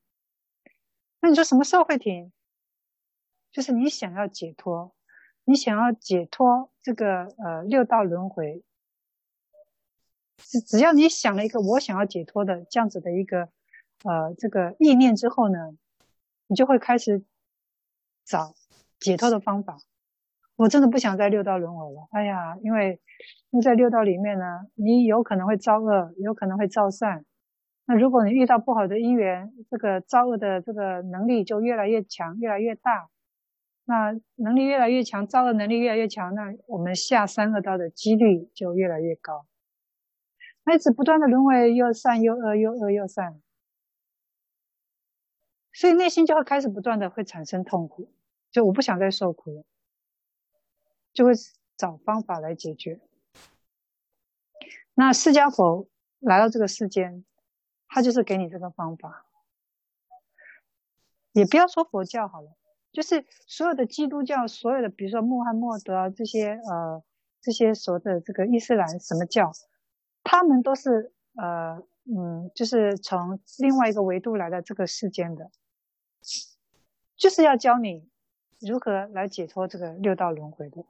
[1.20, 2.32] 那你说什么时候会停？
[3.50, 4.94] 就是你想要解脱。
[5.44, 8.62] 你想要解脱这个呃六道轮回，
[10.36, 13.48] 只只要你想了一个我想要解脱的这样子的一个
[14.04, 15.76] 呃这个意念之后呢，
[16.46, 17.24] 你就会开始
[18.24, 18.54] 找
[19.00, 19.80] 解脱的方法。
[20.62, 23.00] 我真的不想在六道轮回了，哎呀，因为
[23.50, 24.44] 因为在六道里面呢，
[24.76, 27.24] 你有可能会造恶，有可能会造善。
[27.84, 33.08] 那如果你遇到不好的因缘，这个造恶的这个能力就越来越强，越来越大。
[33.86, 39.44] 那能力越来越强，造恶能力越来越强，那我们下三恶道的几率就越来越高。
[40.62, 43.42] 那一直不断的轮回，又善又恶，又恶又善，
[45.72, 48.12] 所以内心就会开始不断的会产生痛苦，
[48.52, 49.64] 就我不想再受苦了，
[51.12, 51.32] 就会
[51.76, 53.00] 找方法来解决。
[54.94, 57.24] 那释迦佛来到这个世间，
[57.88, 59.26] 他就是给你这个方法，
[61.32, 62.52] 也不要说佛教好了。
[62.92, 67.02] 就是所有的基督教，所有的比如说穆罕默德啊这些呃
[67.40, 69.50] 这些所谓的这个伊斯兰什么教，
[70.22, 75.50] 他们都是呃嗯，就是从另外一个维度来到这个世间的，
[77.16, 78.10] 就是要教你
[78.60, 80.84] 如何来解脱这个六道轮回的。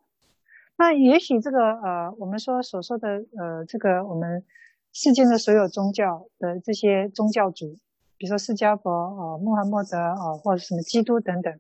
[0.77, 3.09] 那也许这个呃我们说所说的
[3.39, 4.45] 呃这个我们
[4.93, 7.79] 世间的所有宗教的这些宗教主，
[8.17, 11.59] 比如说释迦佛啊、穆罕默德啊、呃、或者什么基督等等。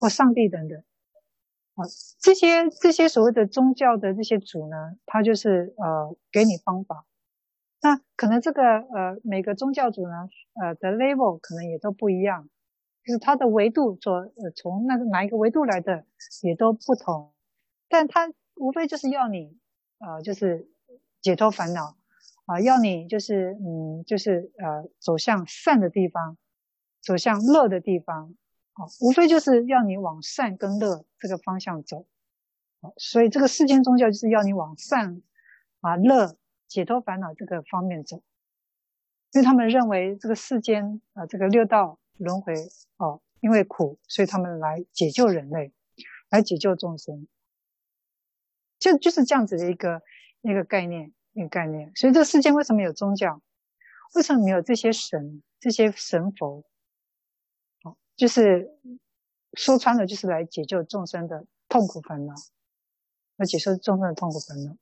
[0.00, 0.82] 或上帝等等，
[1.76, 1.86] 啊，
[2.18, 7.06] 这些这些所谓的宗教的这些主呢，他就是呃给你方法。
[7.80, 10.28] 那可能这个呃每个宗教主呢，
[10.60, 12.48] 呃的 level 可能也都不一样，
[13.04, 16.04] 就是他的维度所呃从那个哪一个维度来的
[16.42, 17.31] 也都不同，
[17.92, 19.58] 但他无非就是要你
[19.98, 20.66] 呃就是
[21.20, 21.98] 解脱烦恼
[22.46, 26.38] 啊，要你就是嗯就是呃走向善的地方，
[27.02, 28.34] 走向乐的地方。
[28.72, 32.06] 好，无非就是要你往善跟乐这个方向走，
[32.96, 35.20] 所以这个世间宗教就是要你往善
[35.82, 38.22] 啊乐解脱烦恼这个方面走，
[39.32, 42.54] 因为他们认为这个世间啊这个六道轮回
[42.96, 45.74] 哦，因为苦，所以他们来解救人类，
[46.30, 47.28] 来解救众生，
[48.82, 50.02] 就就是这样子的一个
[50.42, 51.92] 一个概念，一个概念。
[51.94, 53.40] 所以这世间为什么有宗教？
[54.14, 56.64] 为什么没有这些神、这些神佛？
[58.14, 58.68] 就是
[59.54, 62.34] 说穿了，就是来解救众生的痛苦烦恼，
[63.36, 64.76] 来解救众生的痛苦烦恼。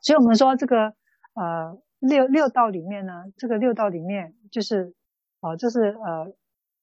[0.00, 0.94] 所以，我们说这个
[1.34, 4.94] 呃六六道里面呢，这个六道里面就是，
[5.40, 6.34] 哦，这是呃，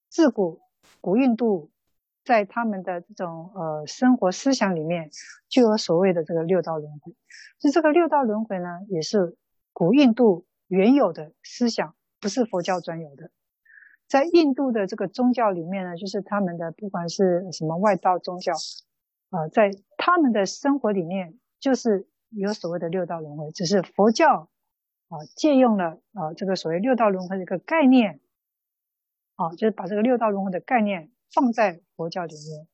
[0.09, 0.61] 自古
[1.01, 1.71] 古印度
[2.23, 5.09] 在他们的这种呃生活思想里面
[5.49, 7.13] 就有所谓的这个六道轮回。
[7.59, 9.37] 就这个六道轮回呢，也是
[9.71, 13.31] 古印度原有的思想，不是佛教专有的。
[14.07, 18.53] 在印度的这个宗教里面呢，就是他们的不管是什么外道宗教，
[19.29, 24.49] 啊、在他们的生活里面就是有所谓的六道轮回，只是佛教
[25.07, 28.19] 啊、借用了啊、这个所谓六道轮回的一个概念，
[29.35, 32.67] 啊，就是把这个六道轮回的概念放在佛教里面。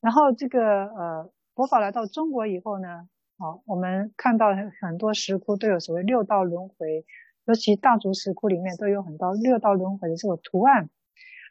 [0.00, 4.48] 然后这个呃佛法来到中国以后呢，啊，我们看到
[4.80, 7.04] 很多石窟都有所谓六道轮回。
[7.46, 10.88] 尤其大足石窟里面都有很多六道轮回的这个图案，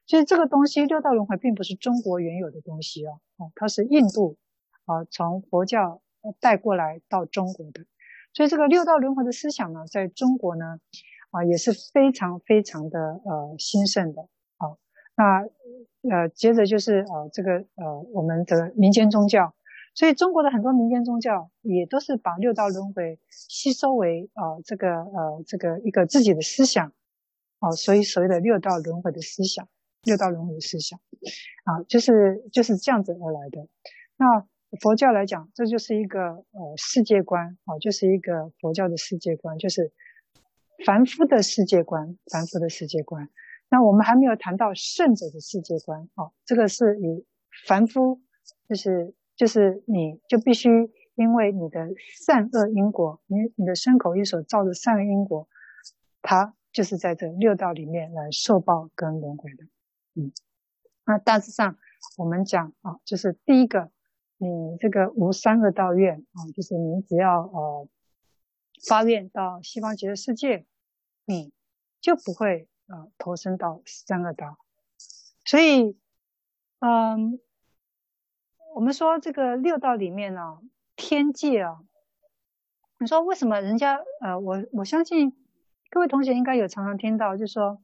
[0.07, 4.35] 所以这个东西六道轮回并不是中国原有的东西哦，哦，它是印度
[4.85, 6.01] 啊从佛教
[6.39, 7.85] 带过来到中国的，
[8.33, 10.79] 所以这个六道轮回的思想呢，在中国呢
[11.29, 14.27] 啊也是非常非常的呃兴盛的。
[15.15, 15.47] 那
[16.09, 19.53] 呃接着就是呃这个呃我们的民间宗教。
[19.95, 26.91] 所以中国的很多民间宗教也都是把六道轮回吸收为呃这个呃这个一个自己的思想，
[27.59, 29.67] 哦，所以所谓的六道轮回的思想，
[30.01, 30.99] 六道轮回的思想，
[31.65, 33.67] 啊，就是就是这样子而来的。
[34.17, 34.47] 那
[34.81, 39.91] 佛教来讲，这就是一个呃世界观，啊，就是一个佛教的世界观，就是
[40.83, 43.29] 凡夫的世界观，凡夫的世界观。
[43.73, 47.25] 那我们还没有谈到圣者的世界观，哦，这个是以
[47.65, 48.21] 凡夫
[48.69, 49.15] 就是。
[49.35, 50.69] 就是你就必须
[51.15, 51.89] 因为你的
[52.23, 55.49] 善恶因果，你你的身口意所造的善恶因果，
[56.21, 59.63] 它就是在这六道里面来受报跟轮回的。
[60.13, 60.31] 嗯，
[61.03, 61.77] 那大致上
[62.15, 63.89] 我们讲啊，就是第一个，
[64.37, 67.87] 你这个无三恶道愿啊，就是你只要呃
[68.87, 70.67] 发愿到西方极乐世界，
[71.25, 71.51] 你
[72.01, 74.57] 就不会呃投生到三个道。
[75.43, 75.97] 所以，
[76.79, 77.39] 嗯。
[78.75, 80.59] 我们说这个六道里面呢、
[80.95, 81.83] 天界啊，
[82.97, 85.37] 你说为什么人家呃，我我相信
[85.91, 87.83] 各位同学应该有常常听到，就说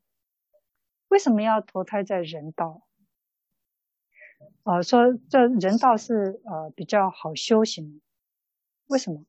[1.09, 2.81] 为什么要投胎在人道？
[4.63, 8.01] 呃，说这人道是呃比较好修行，
[8.87, 9.25] 为什么？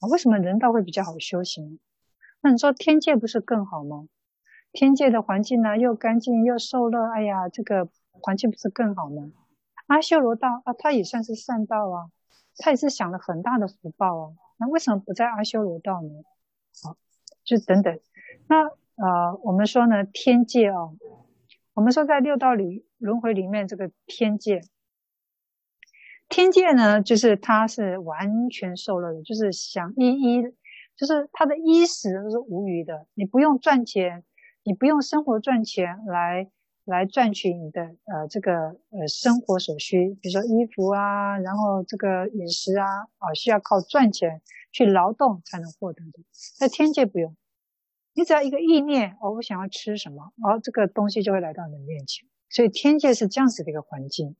[0.00, 1.78] 啊，为什么人道会比较好修行？
[2.40, 4.08] 那你说天界不是更好吗？
[4.76, 9.32] 天界的环境呢，又干净又受乐，哎呀，这个环境不是更好吗？
[9.86, 12.10] 阿修罗道啊，他也算是善道啊，
[12.58, 14.32] 他也是享了很大的福报啊。
[14.58, 16.10] 那为什么不在阿修罗道呢？
[16.82, 16.98] 好，
[17.42, 17.98] 就等等。
[18.48, 18.64] 那
[18.96, 20.90] 呃，我们说呢，天界啊，
[21.72, 24.60] 我们说在六道里轮回里面，这个天界，
[26.28, 30.42] 天界呢，就是他是完全受乐的，就是想一一，
[30.96, 34.22] 就是他的衣食都是无余的，你不用赚钱，
[34.66, 36.50] 你不用生活赚钱来。
[36.88, 38.52] 来赚取你的呃这个
[38.92, 42.86] 呃生活所需，比如说衣服啊，然后这个饮食啊，
[43.18, 46.22] 啊需要靠赚钱去劳动才能获得的。
[46.56, 47.34] 在天界不用，
[48.14, 52.28] 你只要一个意念，哦，我想要吃什么，哦，这个东西就会来到你的面前。
[52.50, 54.36] 所以天界是这样子的一个环境，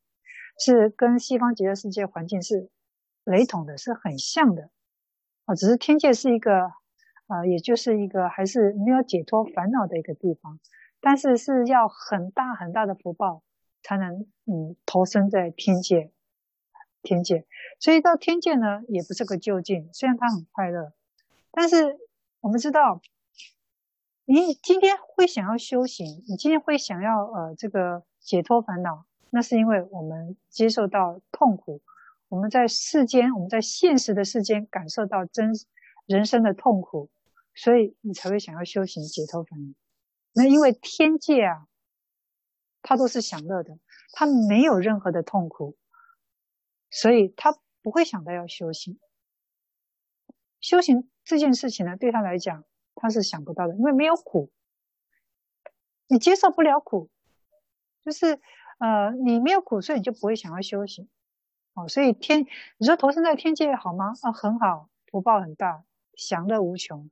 [0.65, 2.71] 是跟西方极乐世界环境是
[3.25, 4.71] 雷同的，是很像的
[5.47, 5.57] 啊。
[5.57, 6.71] 只是天界是一个
[7.27, 10.59] 啊，也就是一个还是没有解脱烦恼的一个地方。
[11.01, 13.43] 但是是要很大很大的福报
[13.83, 16.11] 才能嗯投生在天界，
[17.03, 17.47] 天界，
[17.79, 20.93] 所以到天界呢也不是个究竟，虽然他很快乐，
[21.53, 21.99] 但是
[22.41, 23.01] 我们知道，
[24.25, 31.81] 你今天会想要修行，你今天会想要呃这个解脱烦恼，那是因为我们接受到痛苦，
[32.29, 35.53] 我们在世间，我们在现实的世间感受到真
[36.07, 37.11] 人生的痛苦，
[37.57, 39.75] 所以你才会想要修行解脱烦恼。
[40.33, 41.67] 那因为天界啊，
[42.83, 43.79] 他都是享乐的，
[44.13, 45.77] 他没有任何的痛苦，
[46.91, 49.01] 所以他不会想到要修行。
[50.61, 52.65] 修行这件事情呢，对他来讲，
[52.95, 54.51] 他是想不到的，因为没有苦，
[56.07, 57.09] 你接受不了苦，
[58.05, 58.41] 就是
[58.79, 61.09] 呃，你没有苦，所以你就不会想要修行。
[61.75, 62.47] 哦，所以天，
[62.79, 64.13] 你说投生在天界好吗？
[64.23, 67.11] 啊，很好，福报很大，享乐无穷，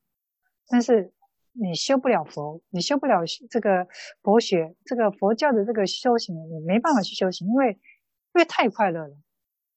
[0.68, 1.12] 但是。
[1.57, 3.87] 你修不了佛，你修不了这个
[4.22, 9.16] 佛学，这个佛教的这个修行，你没办法去修行，因为因为太快乐了，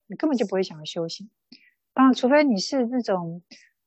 [0.08, 1.30] 你根本就不会想要修行。
[1.94, 3.44] 当然，除非你是那种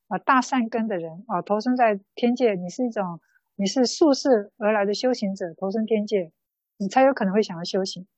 [0.08, 3.20] 啊大善根的人啊，投生在天界，你是一种
[3.56, 6.32] 你是宿世而来的修行者，投生天界，
[6.78, 8.08] 你才有可能会想要修行。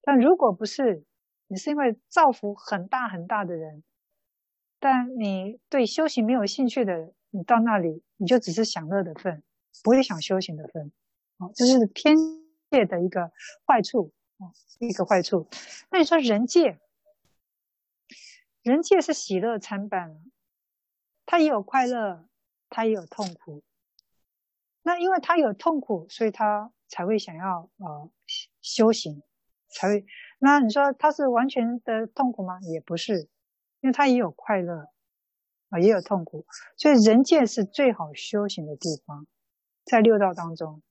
[0.00, 1.04] 但如果不是，
[1.46, 3.84] 你是因为造福很大很大的人，
[4.78, 7.12] 但你对修行没有兴趣的人。
[7.30, 9.42] 你到那里你就只是享乐的份，
[9.82, 10.92] 不会想修行的份。
[11.38, 12.16] 哦，这是天
[12.70, 13.32] 界的一个
[13.66, 15.48] 坏处哦，一个坏处。
[15.90, 16.78] 那你说人界，
[18.62, 20.20] 人界是喜乐参半，
[21.24, 22.26] 他也有快乐，
[22.68, 23.62] 他也有痛苦。
[24.82, 28.10] 那因为他有痛苦，所以他才会想要呃
[28.60, 29.22] 修行，
[29.68, 30.04] 才会。
[30.38, 32.58] 那你说他是完全的痛苦吗？
[32.62, 33.28] 也不是，
[33.80, 34.88] 因为他也有快乐
[35.70, 36.44] 啊，也有痛苦。
[36.76, 39.26] 所以人界是最好修行的地方，
[39.84, 40.82] 在六道当中。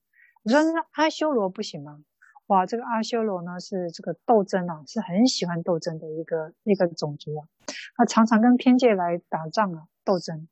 [0.42, 2.00] 你说那阿修罗不行吗？
[2.46, 7.46] 哇，这个阿修罗呢是这个斗争啊，是很喜欢斗争的一个一个种族啊，
[7.94, 10.48] 他常常跟天界来打仗啊，斗争。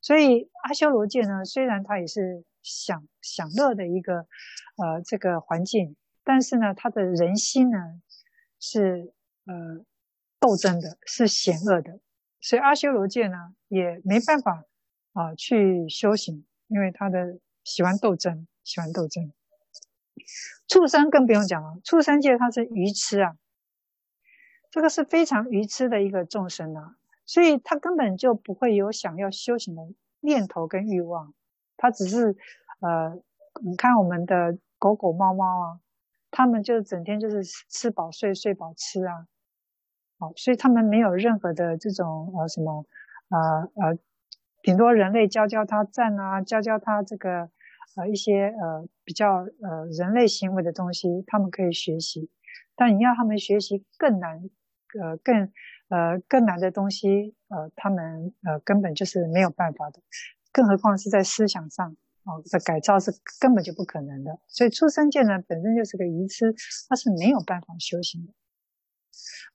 [0.00, 4.26] 所以阿修罗界呢，虽然他也是享享乐的一个
[4.76, 7.78] 呃这个环境，但是呢，他的人心呢
[8.60, 9.14] 是
[9.46, 9.84] 呃
[10.38, 11.98] 斗争的，是险恶的。
[12.40, 14.64] 所以阿修罗界呢也没办法
[15.12, 18.46] 啊、去修行，因为他的喜欢斗争。
[18.64, 19.32] 喜欢斗争，
[20.66, 21.80] 畜生更不用讲了。
[21.84, 23.34] 畜生界它是愚痴啊，
[24.70, 29.82] 这个是非常愚痴的一个众生啊，所以他根本就不会有想要修行的
[30.20, 31.32] 念头跟欲望，
[31.78, 32.36] 他只是
[32.80, 33.18] 呃，
[33.62, 35.80] 你看我们的狗狗猫猫啊，
[36.30, 39.26] 他们就整天就是吃饱睡，睡饱吃啊，
[40.18, 42.84] 好，所以他们没有任何的这种呃什么
[43.30, 43.98] 呃呃，
[44.62, 47.50] 顶多人类教教他站啊，教教他这个。
[47.96, 52.30] 呃，一些呃比较呃人类行为的东西，他们可以学习，
[52.76, 54.48] 但你要他们学习更难，
[55.00, 55.50] 呃更
[55.88, 60.00] 呃更难的东西，呃他们呃根本就是没有办法的，
[60.52, 63.10] 更何况是在思想上哦的改造是
[63.40, 64.38] 根本就不可能的。
[64.46, 66.54] 所以出生界呢本身就是个愚痴，
[66.88, 68.32] 他是没有办法修行的。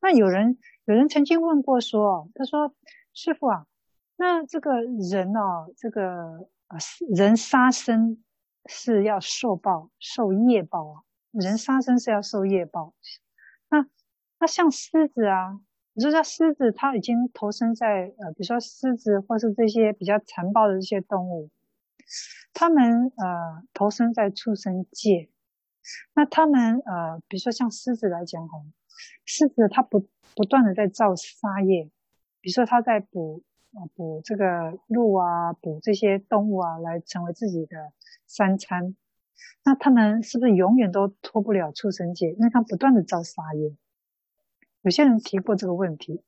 [0.02, 2.76] 那有人有人曾经问过说，他说
[3.14, 3.66] 师傅啊，
[4.18, 6.78] 那这个人哦，这个呃
[7.16, 8.24] 人杀生。
[8.66, 11.04] 是要受报，受业报啊！
[11.32, 12.94] 人杀生是要受业报。
[13.68, 13.86] 那
[14.40, 15.60] 那像狮子啊，
[15.92, 21.50] 你说像狮子，它已经投生在呃，比如说狮子或是这些比较残暴的这些动物，
[22.54, 25.30] 他们呃投生在畜生界。
[26.14, 28.60] 那他们呃，比如说像狮子来讲哈，
[29.26, 31.90] 狮子它不不断的在造杀业，
[32.44, 33.42] 比如说他在捕。
[33.76, 37.92] 啊，捕这个鹿啊，捕这些动物啊，来成为自己的
[38.28, 38.96] 三餐。
[39.66, 42.34] 那他们是不是永远都脱不了畜生界？
[42.34, 43.76] 因为他不断的造杀业。
[44.84, 46.24] 有些人提过这个问题。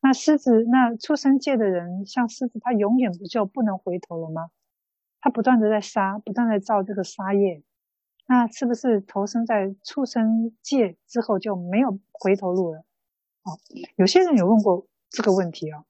[0.00, 4.48] 那狮子，那畜生界的人，像狮子，他永远不就不能回头了吗？
[5.20, 7.62] 他不断的在杀，不断的造这个杀业。
[8.26, 12.78] 那是不是投生在畜生界之后就没有回头路了？
[13.42, 13.60] 哦，
[13.96, 15.84] 有些人有问过这个问题啊。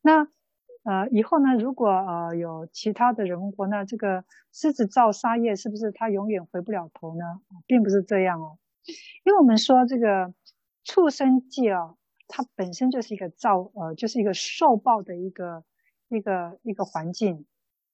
[0.00, 0.28] 那
[0.82, 7.40] 呃，以后呢，如果呃有其他的人问过，那这个狮子造杀业是不是它永远回不了头呢？
[7.66, 8.58] 并不是这样哦，
[9.24, 10.34] 因为我们说这个
[10.82, 11.94] 畜生界啊，
[12.28, 15.64] 它本身就是一个造呃，就是一个受报的一个
[16.08, 17.46] 一个一个环境。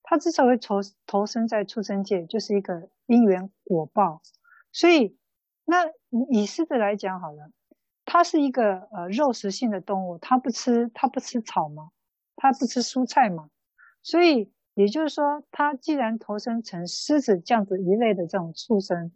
[0.03, 4.21] 它之所以投投生在畜生界，就是一个因缘果报。
[4.73, 5.17] 所以，
[5.65, 5.87] 那
[6.29, 7.53] 以狮子来讲好了。
[8.13, 11.93] 它是一个呃肉食性的动物，它不吃它不吃草吗？
[12.35, 13.51] 它不吃蔬菜吗？
[14.03, 19.13] 所以也就是说，它既然投生成狮子这样子一类的这种畜生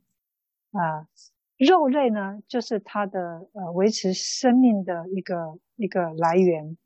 [0.71, 1.09] 啊、
[1.57, 6.77] 肉类呢就是它的呃维持生命的一个一个来源，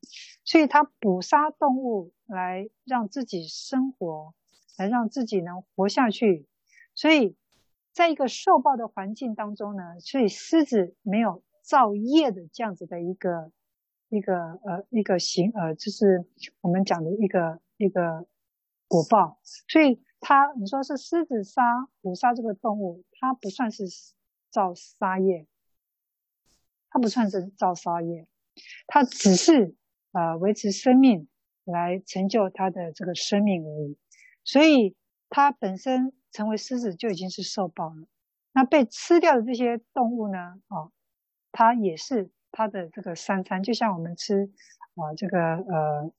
[0.44, 4.33] 所以它捕杀动物来让自己生活，
[4.79, 6.47] 来让自己能活下去。
[6.94, 7.37] 所以
[7.92, 11.42] 在一个受暴的环境当中呢，所以狮子没有。
[11.68, 13.52] 造业的这样子的一个
[14.09, 16.24] 一个呃一个行呃，就是
[16.62, 18.26] 我们讲的一个一个
[18.88, 23.85] 果报，所以它你说是狮子杀虎杀这个动物，它不算是
[24.50, 25.46] 造杀业，
[26.88, 28.26] 它不算是造杀业，
[28.87, 29.74] 它只是
[30.12, 31.29] 呃维持生命
[31.64, 33.98] 来成就它的这个生命而已，
[34.42, 34.96] 所以
[35.29, 38.06] 它本身成为狮子就已经是受报了。
[38.52, 40.62] 那被吃掉的这些动物呢？
[40.69, 40.92] 哦。
[41.59, 44.48] 它也是它的这个三餐，就像我们吃
[44.94, 46.13] 啊这个呃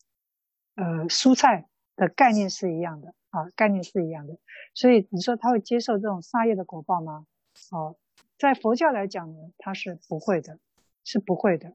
[0.76, 4.38] 呃蔬菜的概念是一样的啊，概念是一样的。
[4.74, 7.26] 所以你说他会接受这种杀业的果报吗？
[7.72, 7.96] 哦，
[8.38, 10.60] 在佛教来讲呢，他是不会的，
[11.06, 11.70] 是不会的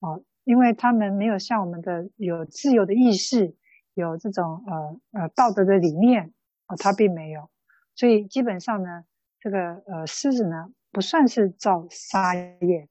[0.00, 3.54] 啊，因为他们没有像我们的有自由的意识，
[3.92, 6.32] 有这种呃呃道德的理念
[6.64, 7.50] 啊，他并没有。
[7.94, 9.04] 所以基本上呢，
[9.38, 12.88] 这个呃狮子呢不算是造杀业。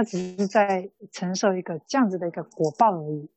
[0.00, 3.28] 他只是在承受一个这样子的一个果报而已。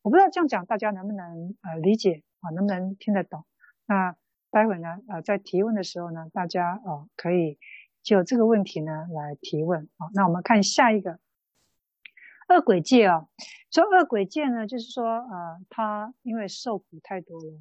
[0.00, 3.44] 我不知道这样讲大家能不能呃理解啊，能不能听得懂？
[3.84, 4.14] 那
[4.48, 7.58] 待会呢，呃，在提问的时候呢，大家呃可以
[8.04, 10.06] 就这个问题呢来提问啊。
[10.14, 11.18] 那我们看下一个
[12.48, 13.26] 恶鬼界啊，
[13.72, 17.58] 说恶鬼界呢，就是说呃，他因为受苦太多了，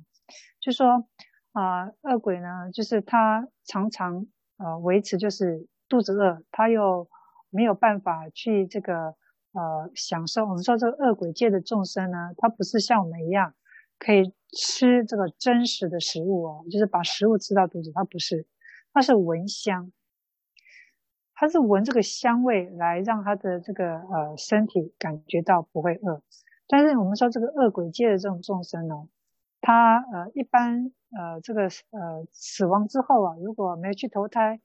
[0.59, 1.07] 就说
[1.53, 4.27] 啊，恶鬼呢，就是他常常
[4.57, 7.09] 呃维持就是肚子饿，他又
[7.53, 9.15] 没有办法去这个
[9.53, 10.43] 呃享受。
[10.45, 13.53] 我们说这个恶鬼界的众生呢，他不是像我们一样
[13.97, 14.33] 可以。
[14.55, 18.45] 吃这个真实的食物哦，就是把食物吃到肚子，它不是，
[18.93, 19.91] 它是闻香，
[21.33, 26.21] 它是闻这个香味来让他的这个呃身体感觉到不会饿。
[26.67, 29.07] 但是我们说这个恶鬼界的这种众生呢，
[29.59, 34.61] 他呃一般呃这个呃死亡之后啊，如果没有去投胎，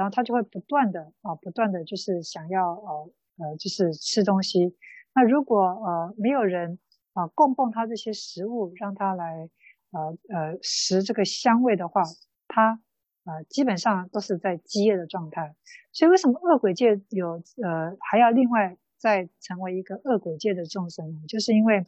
[0.00, 4.74] 然后他就会不断的啊不断的就是想要呃呃就是吃东西。
[5.14, 6.78] 那如果呃没有人。
[7.12, 9.50] 啊，供奉他这些食物，让他来，
[9.90, 12.04] 呃呃食这个香味的话，
[12.46, 12.80] 他
[13.24, 15.56] 呃基本上都是在饥饿的状态。
[15.92, 21.20] 所以为什么恶鬼界有呃还要另外再成为一个恶鬼界的众生呢？
[21.26, 21.84] 就是因为，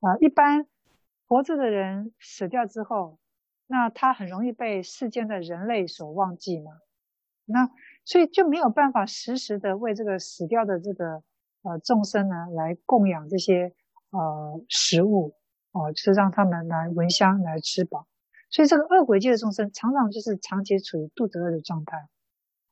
[0.00, 0.66] 呃一般
[1.28, 3.20] 活着的人死掉之后，
[3.68, 6.72] 那他很容易被世间的人类所忘记嘛，
[7.44, 7.70] 那
[8.04, 11.22] 所以就没有办法时时的为这个死掉的这个
[11.62, 13.74] 呃众生呢来供养这些。
[14.12, 15.36] 呃，食物
[15.70, 18.08] 哦、就是让他们来闻香来吃饱，
[18.50, 22.08] 所以这个恶鬼界的众生常常就是长期处于肚子饿的状态，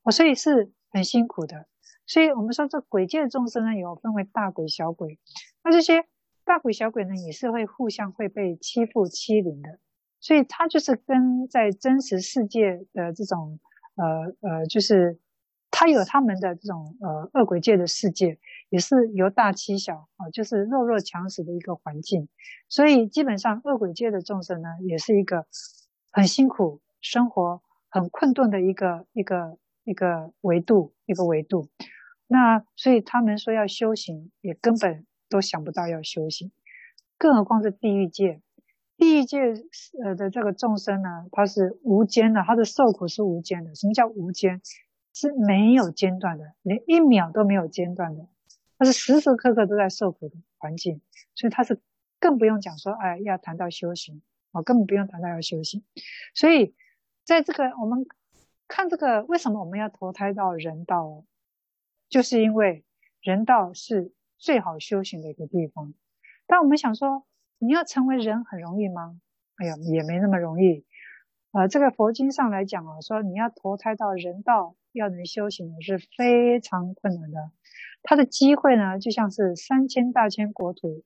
[0.02, 1.68] 哦，所以是很辛苦的。
[2.08, 5.20] 所以我们说这鬼界的众生呢，有分为大鬼、小鬼，
[5.62, 6.06] 那这些
[6.44, 9.78] 大鬼、小鬼呢，也是会互相会被欺负欺凌的，
[10.18, 13.60] 所以他就是跟在真实世界的这种
[13.98, 15.18] 呃呃，就是
[15.70, 18.38] 他有他们的这种呃恶鬼界的世界。
[18.70, 22.28] 也是由大欺小啊，就是弱肉强食的一个环境，
[22.68, 25.46] 所以基本上恶鬼界的众生呢，也是一个
[26.12, 31.70] 很辛苦、生活很困顿的一个一个一个维度，一个维度。
[32.26, 36.52] 那所以他们说要修行，也根本都想不到要修行，
[37.16, 38.42] 更何况是地狱界。
[38.98, 39.54] 地狱界
[40.04, 43.74] 呃的这个众生呢，他是无间的，他的受苦是无间的。
[43.74, 44.60] 什么叫无间？
[45.14, 48.28] 是没有间断的，连一秒都没有间断的。
[48.76, 51.00] 他是时时刻刻都在受苦的环境，
[51.34, 51.80] 所以他是
[52.20, 54.22] 更不用讲说，哎，要谈到修行，
[54.52, 55.84] 我根本不用谈到要修行。
[56.34, 56.76] 所以，
[57.24, 58.06] 在这个我们
[58.68, 61.24] 看这个，为什么我们要投胎到人道？
[62.08, 62.84] 就是因为
[63.20, 65.94] 人道是最好修行的一个地方。
[66.46, 67.26] 但我们想说，
[67.58, 69.20] 你要成为人很容易吗？
[69.56, 70.84] 哎呀，也没那么容易。
[71.50, 77.50] 呃，这个佛经上来讲啊，说你要投胎到人道，要能修行是非常困难的。
[78.02, 81.02] 他的机会呢，就像是三千大千国土，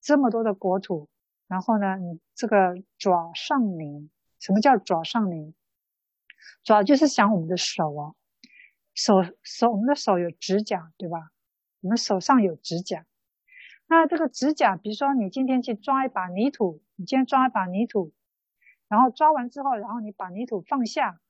[0.00, 1.08] 这么多的国土，
[1.46, 4.10] 然后呢，你这个爪上凝，
[4.40, 5.54] 什么叫爪上凝？
[6.64, 8.14] 爪就是想我们的手啊，
[8.94, 11.30] 手手，我们的手有指甲，对吧？
[11.82, 13.06] 我们手上有指甲，
[13.88, 18.12] 那这个指甲，比如说你今天去抓一把泥土，你今天抓一把泥土，
[18.88, 21.20] 然后抓完之后，然后你把泥土放下。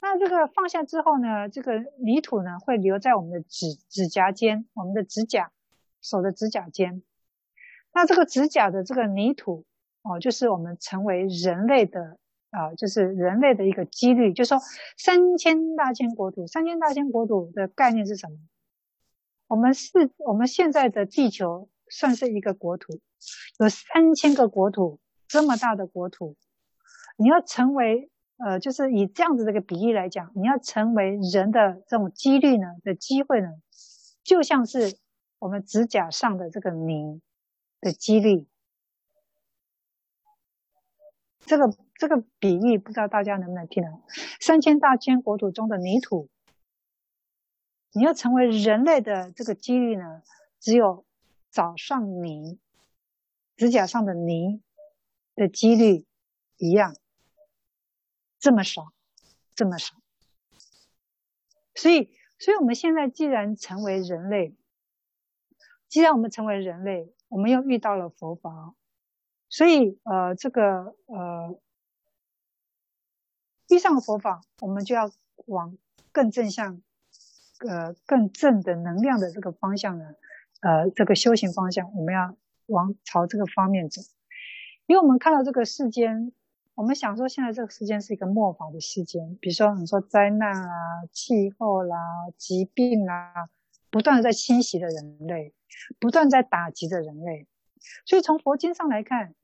[0.00, 5.52] 那这个放下之后呢，这个泥土呢会留在我们的指指甲间，我们的指甲，
[6.00, 7.02] 手的指甲间。
[7.92, 9.64] 那这个指甲的这个泥土
[10.02, 12.18] 哦，就是我们成为人类的
[12.50, 14.32] 啊、就是人类的一个几率。
[14.32, 14.58] 就是说，
[14.96, 18.36] 三千大千国土，三千大千国土的概念是什么？
[19.46, 23.00] 我们是我们现在的地球算是一个国土，
[23.58, 26.36] 有三千个国土，这么大的国土，
[27.16, 28.10] 你要成为。
[28.38, 33.48] 呃，就是以这样子这个比喻来讲，你要成为人的这种几率呢的机会呢，
[34.22, 34.98] 就像是
[35.38, 37.22] 我们指甲上的这个泥
[37.80, 38.46] 的几率。
[41.46, 44.02] 这个这个比喻不知道大家能不能听懂？
[44.38, 46.28] 三千大千国土中的泥土，
[47.96, 50.22] 你要成为人类的这个几率呢，
[50.60, 51.06] 只有
[51.48, 52.58] 早上泥，
[53.56, 54.60] 指甲上的泥
[55.34, 56.04] 的几率
[56.58, 56.94] 一样。
[58.38, 58.92] 这么少，
[59.54, 59.96] 这么少，
[61.74, 64.54] 所以，所以我们现在既然成为人类，
[65.88, 68.74] 既然我们成为人类，我们又遇到了佛法，
[69.48, 71.58] 所以，呃，这个，呃，
[73.70, 75.10] 遇上佛法，我们就要
[75.46, 75.78] 往
[76.12, 76.82] 更正向，
[77.66, 80.14] 呃，更正的能量的这个方向呢，
[80.60, 82.36] 呃，这个修行方向，我们要
[82.66, 84.02] 往朝这个方面走，
[84.86, 86.32] 因为我们看到这个世间。
[86.74, 90.68] 我们想说，现在这个世间是一个末法的世间，比如说你说灾难啊、
[91.10, 91.96] 气候啦、
[92.36, 93.48] 疾病啦，
[93.88, 95.54] 不断的在侵袭的人类，
[95.98, 97.46] 不断在打击着人类，
[98.04, 99.34] 所以从佛经上来看，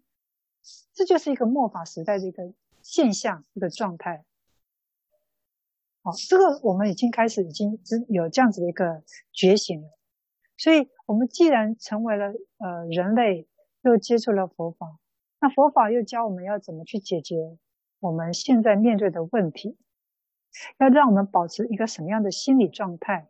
[0.93, 2.53] 这就是一个末法时代的一个
[2.83, 4.27] 现象，一个状态。
[6.03, 7.79] 好，这个我们已经开始已经
[8.09, 9.89] 有这样子的一个觉醒了。
[10.57, 12.27] 所以，我们既然成为了
[12.59, 13.49] 呃人类，
[13.83, 14.99] 又接触了佛法，
[15.41, 17.57] 那佛法又教我们要怎么去解决
[18.01, 19.77] 我们现在面对的问题，
[20.79, 23.29] 要让我们保持一个什么样的心理状态？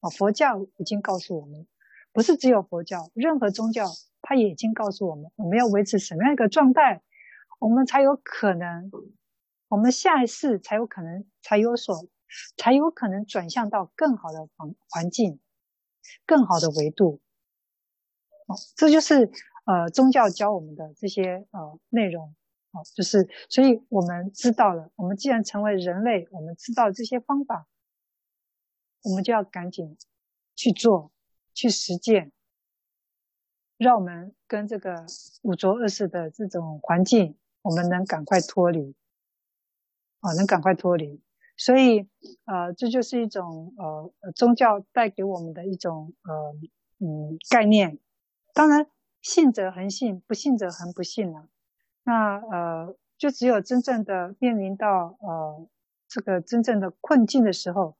[0.00, 1.66] 啊，佛教已经告诉我们，
[2.12, 3.86] 不是只有佛教，任何宗教
[4.22, 7.02] 它也已经告诉我们，我们要维持什么样一个状态，
[7.58, 8.90] 我们才有可能，
[9.70, 12.04] 我们下一世才有可能，才有所，
[12.56, 15.38] 才有可能转向到更好的环环境，
[16.26, 17.20] 更好的维度。
[18.48, 19.30] 哦，这就是
[19.64, 22.34] 呃宗教教我们的这些呃内容。
[22.72, 27.68] 哦，就是所以我们知道了，我们既然成为人类，我们知道这些方法。
[29.02, 29.96] 我们就要赶紧
[30.54, 31.10] 去做，
[31.54, 32.32] 去实践，
[33.78, 35.06] 让我们跟这个
[35.42, 38.94] 五浊恶世的这种环境，我们能赶快脱离，
[40.20, 41.20] 啊，能赶快脱离。
[41.56, 42.08] 所以，
[42.44, 46.54] 呃，这就是一种呃宗教带给我们的一种呃
[46.98, 47.98] 嗯概念。
[48.54, 48.86] 当然，
[49.20, 51.48] 信则恒信，不信则恒不信了。
[52.04, 55.68] 那呃，就只有真正的面临到呃
[56.08, 57.96] 这个真正的困境的时候。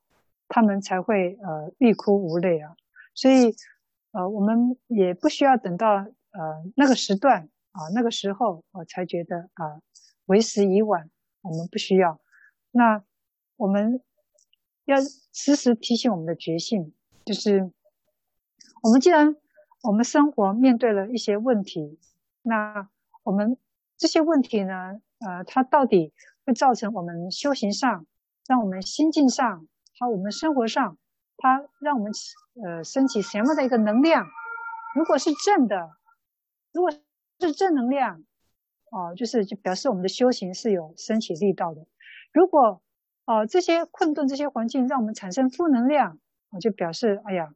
[0.52, 2.74] 他们才会呃欲哭无泪啊，
[3.14, 3.54] 所以
[4.10, 9.80] 呃我们也不需要等到呃那个时段啊那个时候我才觉得啊
[10.26, 11.08] 为时已晚，
[11.43, 12.20] 我们不需要。
[12.70, 13.03] 那
[13.57, 14.03] 我们
[14.84, 14.97] 要
[15.32, 16.93] 时时提醒我们的觉性，
[17.24, 17.70] 就是
[18.82, 19.36] 我们既然
[19.82, 21.99] 我们生活面对了一些问题，
[22.43, 22.88] 那
[23.22, 23.57] 我们
[23.97, 26.12] 这些问题呢，呃，它到底
[26.45, 28.07] 会造成我们修行上，
[28.47, 29.66] 让我们心境上。
[29.99, 30.97] 还有，我们生活上，
[31.36, 32.12] 它让我们
[32.64, 34.26] 呃升起什么样的一个能量？
[34.95, 35.91] 如果是正的，
[36.72, 38.24] 如果是正能量，
[38.91, 41.86] 哦，就是就表示我们的修行是有升起力道的。
[42.32, 42.82] 如果
[43.24, 46.18] 哦这些困顿、这些环境让我们产生负能量，
[46.51, 47.55] 我就表示哎呀，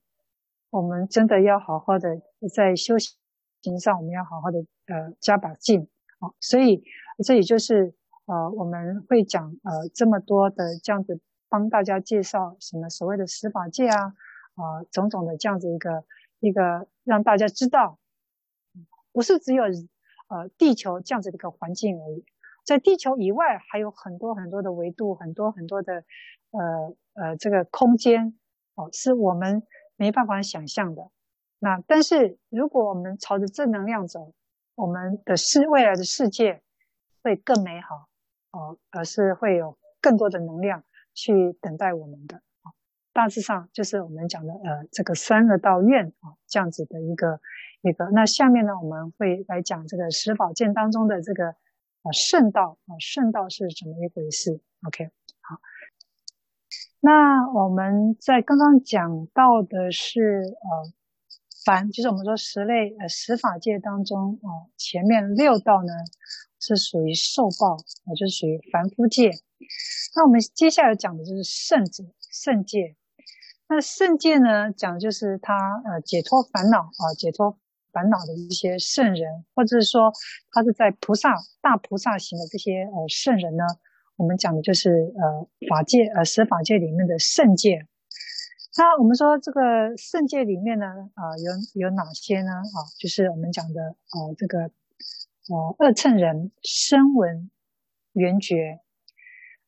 [0.70, 2.22] 我们真的要好好的
[2.54, 5.88] 在修行上，我们要好好的呃加把劲。
[6.20, 6.82] 哦，所以
[7.24, 7.94] 这也就是
[8.26, 11.20] 呃我们会讲呃这么多的这样子。
[11.46, 14.06] 帮大家介绍什么所谓的十法界啊，
[14.56, 16.04] 啊、种种的这样子一个
[16.40, 18.00] 一个让大家知道，
[19.12, 19.62] 不是只有
[20.28, 22.24] 呃地球这样子的一个环境而已，
[22.64, 26.04] 在地球以外还有很多很多的维度，很多很多的
[26.50, 28.38] 呃呃这个空间
[28.74, 29.62] 哦，是我们
[29.96, 31.10] 没办法想象的。
[31.58, 34.34] 那但是如果我们朝着正能量走，
[34.74, 36.62] 我们的世未来的世界
[37.22, 38.08] 会更美好
[38.52, 40.84] 哦，而是会有更多的能量。
[41.16, 42.42] 去等待我们的，
[43.12, 47.40] 大致上就是我们讲的呃这个三恶道愿啊这样子的一个
[47.88, 48.10] 一个。
[48.12, 51.48] 那下面呢，我们会来讲这个十宝剑当中的这个
[52.02, 55.10] 啊圣道啊圣道是怎么一回事？OK，
[55.40, 55.58] 好。
[57.00, 60.92] 那我们在刚刚讲到的是呃
[61.64, 65.92] 凡，就是我们说十类呃十法界当中啊，前面六道呢
[66.58, 69.30] 是属于受报啊，就是属于凡夫界。
[70.16, 72.96] 那我们接下来讲的就是圣者圣界。
[73.66, 75.54] 那圣界呢，讲的就是他
[75.84, 77.58] 呃解脱烦恼啊，解脱
[77.94, 80.12] 烦恼的一些圣人，或者是说
[80.50, 83.64] 他是在菩萨大菩萨行的这些呃圣人呢，
[84.16, 87.86] 我们讲的就是呃法界呃十法界里面的圣界。
[88.76, 92.50] 那我们说这个圣界里面呢，啊、有有哪些呢？
[92.50, 97.50] 啊，就是我们讲的呃这个呃二乘人声闻
[98.14, 98.80] 缘觉。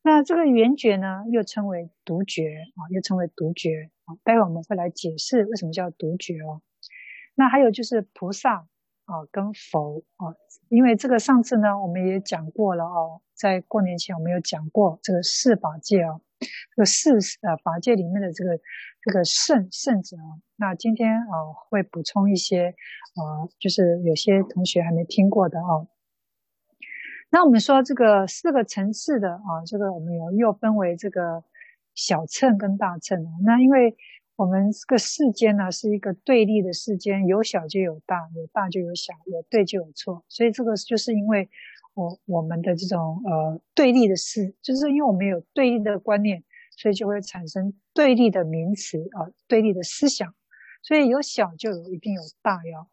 [0.03, 2.43] 那这个缘觉呢，又称为独觉
[2.75, 4.15] 啊，又称为独觉啊。
[4.23, 6.61] 待会我们会来解释为什么叫独觉哦。
[7.39, 8.67] 那还有就是菩萨
[9.05, 10.33] 啊，跟佛啊，
[10.69, 17.11] 因为这个上次呢，我们也讲过了哦，在过年前我们有讲过这个四法界啊，这个四
[17.43, 18.59] 呃法界里面的这个
[19.03, 20.41] 这个圣圣者啊。
[20.55, 22.69] 那今天啊会补充一些
[23.13, 25.87] 啊，就是有些同学还没听过的哦。
[27.29, 31.43] 那我们说这个四个层次的啊，这个我们有又分为这个
[31.93, 33.23] 小乘跟大乘。
[33.43, 33.95] 那因为
[34.37, 40.23] 我们这个世间呢是一个对立的世间，有小就有大，有大就有小，有对就有错。
[40.29, 41.49] 所以这个就是因为
[41.95, 46.43] 我我们的这种呃对立的事，就是因为我们有对立的观念，
[46.77, 50.35] 所以就会产生对立的名词啊，对立的思想。
[50.83, 52.85] 所以有小就有一定有大呀。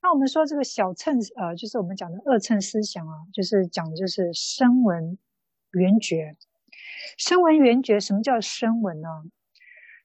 [0.00, 5.18] 那我们说这个小乘，呃，就是我们讲的二乘思想啊，就是讲的就是声闻
[5.72, 6.36] 缘觉。
[7.18, 9.08] 声闻缘觉，什么叫声闻呢？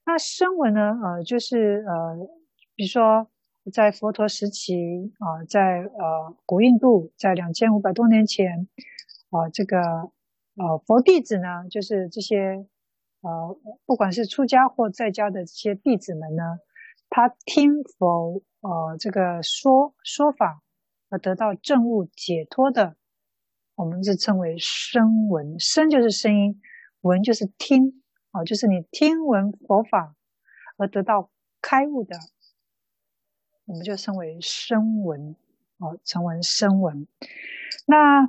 [0.09, 2.17] 那声闻呢，呃，就是呃，
[2.73, 3.29] 比如说
[3.71, 8.67] 在佛陀时期啊，在呃古印度，在两千五百多年前
[9.29, 12.65] 啊，这个呃佛弟子呢，就是这些
[13.21, 13.55] 呃
[13.85, 16.57] 不管是出家或在家的这些弟子们呢，
[17.11, 20.63] 他听佛呃这个说说法
[21.09, 22.95] 而得到证悟解脱的，
[23.75, 26.59] 我们是称为声闻，声就是声音，
[27.01, 27.98] 闻就是听
[28.31, 30.15] 啊，就是你听闻佛法
[30.77, 31.29] 而得到
[31.61, 32.15] 开悟的。
[33.65, 35.35] 我们就称为声闻，
[35.77, 37.07] 哦，称为声闻。
[37.85, 38.27] 那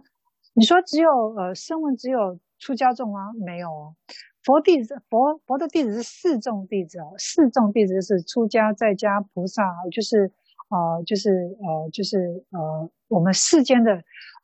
[0.52, 3.32] 你说只有呃声闻只有出家众吗？
[3.38, 3.96] 没有哦，
[4.44, 10.30] 佛弟子佛佛的弟子是四众弟子哦，四众弟子是出家在家菩萨，就是
[10.68, 13.92] 呃就是呃就是呃我们世间的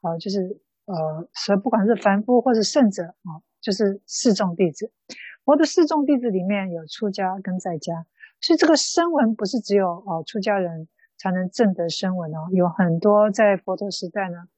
[0.01, 4.91] 呃就是呃所以不管是凡夫或是圣者啊，就是四众弟子。
[5.47, 8.05] 佛的四众弟子里面有出家跟在家。
[8.41, 14.49] 所以这个声闻不是只有哦出家人才能证得声闻哦，有很多在佛陀时代呢，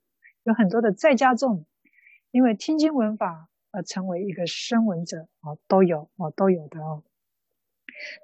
[0.43, 1.64] 有很多的在家众，
[2.32, 7.05] 因为听经闻法而成为一个声闻者哦，都有哦，都有的哦。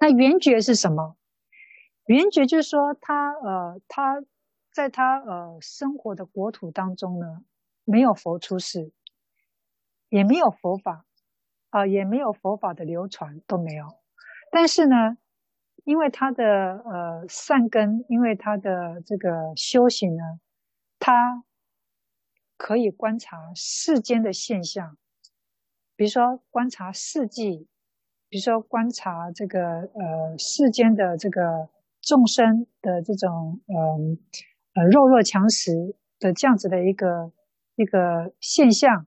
[0.00, 1.16] 那缘觉是什么？
[2.06, 4.24] 缘觉就是说他呃他
[4.72, 7.44] 在他呃生活的国土当中呢，
[7.84, 8.90] 没有佛出世，
[10.08, 11.06] 也没有佛法、
[11.74, 13.86] 呃，也没有佛法的流传都没有，
[14.50, 15.18] 但是呢。
[15.86, 20.22] 因为他的呃善根，因为他的这个修行呢，
[20.98, 21.44] 他
[22.56, 24.96] 可以观察世间的现象，
[25.94, 27.68] 比如说观察四季，
[28.30, 31.68] 比如说观察这个呃世间的这个
[32.00, 34.18] 众生的这种嗯
[34.72, 37.30] 呃，呃弱肉强食的这样子的一个
[37.74, 39.06] 一个现象，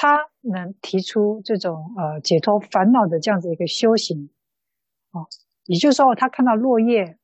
[0.00, 4.30] 他能提出这种呃解脱烦恼的这样子一个修行。
[5.10, 5.28] 哦，
[5.66, 7.18] 也就是说，他看到落叶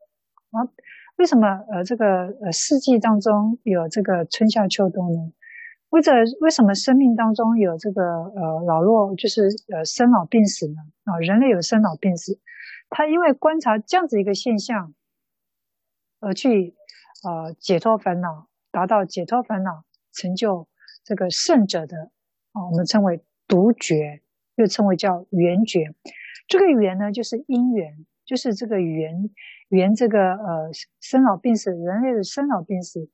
[0.50, 0.68] 啊，
[1.16, 5.32] 为什么呃这个呃四季当中有这个春夏秋冬呢？
[5.88, 6.12] 或者
[6.42, 10.74] 为什么生命当中有这个呃老弱，就是呃生老病死呢？
[11.04, 12.38] 啊，人类有生老病死，
[12.90, 14.92] 他因为观察这样子一个现象，
[16.20, 16.74] 而去
[17.24, 20.68] 呃解脱烦恼，达到解脱烦恼，成就
[21.04, 22.10] 这个圣者的
[22.64, 24.22] 我们称为独觉，
[24.56, 25.94] 又称为叫缘觉。
[26.48, 29.30] 这个缘呢，就是因缘，就是这个缘
[29.68, 33.08] 缘这个呃生老病死，人类的生老病死，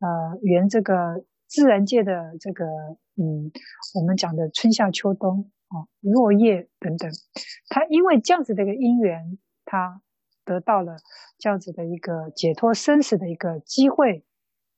[0.00, 2.64] 呃缘这个自然界的这个
[3.16, 3.52] 嗯，
[3.94, 7.10] 我们讲的春夏秋冬啊，落叶等等，
[7.68, 10.02] 他因为这样子的一个因缘，他
[10.44, 10.96] 得到了
[11.38, 14.24] 这样子的一个解脱生死的一个机会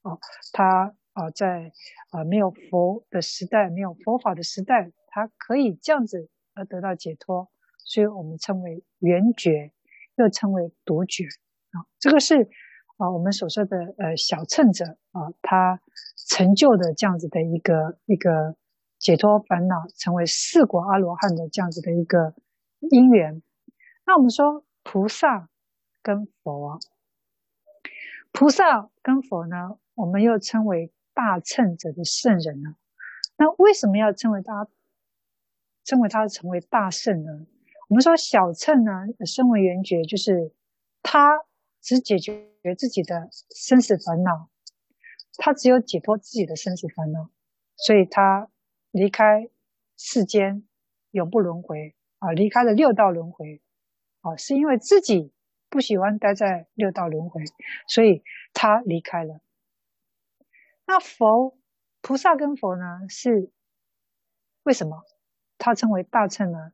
[0.03, 0.19] 哦，
[0.53, 1.73] 他啊在
[2.11, 7.49] 啊没有佛的时代，没有佛法的时代，他可以这样子而得到解脱。
[7.79, 9.73] 所以我们称为缘觉，
[10.17, 11.25] 又称为独觉
[11.73, 11.85] 啊。
[11.99, 12.49] 这个是
[12.97, 15.81] 啊，我们所说的呃小乘者啊，他
[16.29, 18.57] 成就的这样子的一个一个
[18.99, 22.35] 解脱烦恼，成为四果阿罗汉的这样子的一个
[22.91, 23.43] 因缘。
[24.07, 25.49] 那我们说菩萨
[26.03, 26.81] 跟佛，
[28.33, 32.77] 菩萨跟佛呢，我们又称为大乘者的圣人呢。
[33.37, 34.69] 那为什么要称为他
[35.85, 37.47] 称为他成为大圣呢？
[37.89, 38.93] 我们说小乘呢，
[39.27, 40.53] 身为缘觉，就是
[41.03, 41.45] 他
[41.81, 42.49] 只解决
[42.79, 44.49] 自己的生死烦恼，
[45.37, 47.31] 他只有解脱自己的生死烦恼，
[47.77, 48.49] 所以他
[48.91, 49.51] 离开
[49.97, 50.67] 世间
[51.11, 53.61] 永不轮回啊，离开了六道轮回
[54.23, 55.33] 啊，是因为自己
[55.69, 57.45] 不喜欢待在六道轮回，
[57.87, 58.23] 所以
[58.55, 59.41] 他离开了。
[60.87, 61.57] 那佛
[62.01, 63.51] 菩萨跟佛呢，是
[64.63, 65.03] 为什么
[65.59, 66.73] 他称为大乘呢？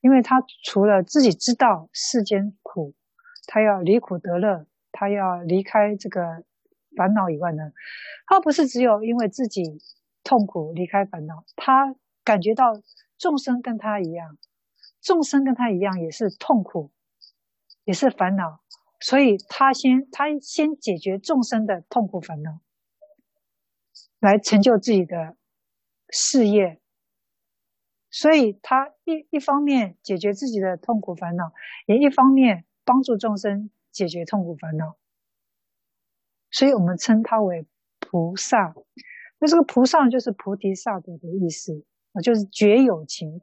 [0.00, 2.94] 因为他除了自己知道世间苦，
[3.46, 6.44] 他要离苦得乐，他要离开这个
[6.96, 7.72] 烦恼以外呢，
[8.26, 9.82] 他不是只有因为自己
[10.22, 12.80] 痛苦离开烦恼，他感觉到
[13.16, 14.38] 众生跟他一样，
[15.00, 16.92] 众生跟他一样也是痛苦，
[17.82, 18.60] 也是烦恼，
[19.00, 22.60] 所以他先他先解决众生的痛苦烦恼，
[24.20, 25.36] 来成就自己的
[26.10, 26.80] 事业。
[28.10, 31.52] 所以他一一方面解决自己的痛苦烦恼，
[31.86, 34.96] 也一方面帮助众生解决痛苦烦恼。
[36.50, 37.66] 所以我们称他为
[38.00, 38.74] 菩萨。
[39.38, 43.42] 那这个菩萨就是菩提萨埵的意思啊，就是觉有情。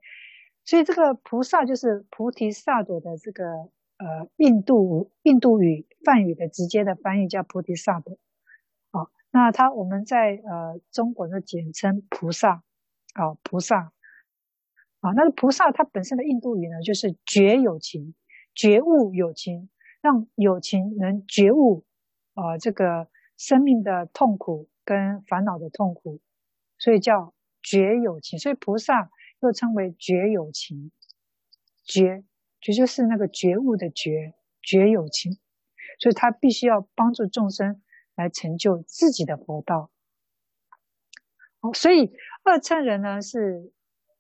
[0.64, 8.18] 所以这个菩萨就是菩提萨埵的这个呃印度印度语梵语的直接的翻译叫菩提萨埵。
[9.36, 12.64] 那他我们在呃中国的简称菩萨
[13.16, 13.92] 啊，菩萨。
[15.02, 18.16] 啊，那个菩萨他本身的印度语呢，就是觉有情，
[18.54, 19.70] 觉悟有情。
[20.02, 21.84] 让有情能觉悟
[22.36, 26.22] 啊、这个生命的痛苦跟烦恼的痛苦，
[26.78, 28.40] 所以叫觉有情。
[28.40, 29.10] 所以菩萨
[29.42, 30.92] 又称为觉有情，
[31.84, 32.24] 觉
[32.62, 35.40] 觉就是那个觉悟的觉，觉有情。
[36.00, 37.82] 所以他必须要帮助众生
[38.16, 39.92] 来成就自己的佛道。
[41.60, 42.14] 哦，所以
[42.44, 43.74] 二乘人呢是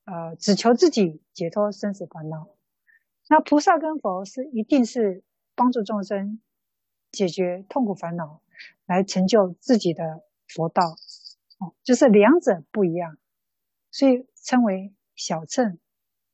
[0.04, 2.50] 呃只求自己解脱生死烦恼，
[3.30, 5.24] 那菩萨跟佛是一定是
[5.56, 6.42] 帮助众生
[7.12, 8.42] 解决痛苦烦恼，
[8.86, 10.98] 来成就自己的佛道。
[11.60, 13.18] 哦，就是两者不一样，
[13.92, 15.80] 所以称为小乘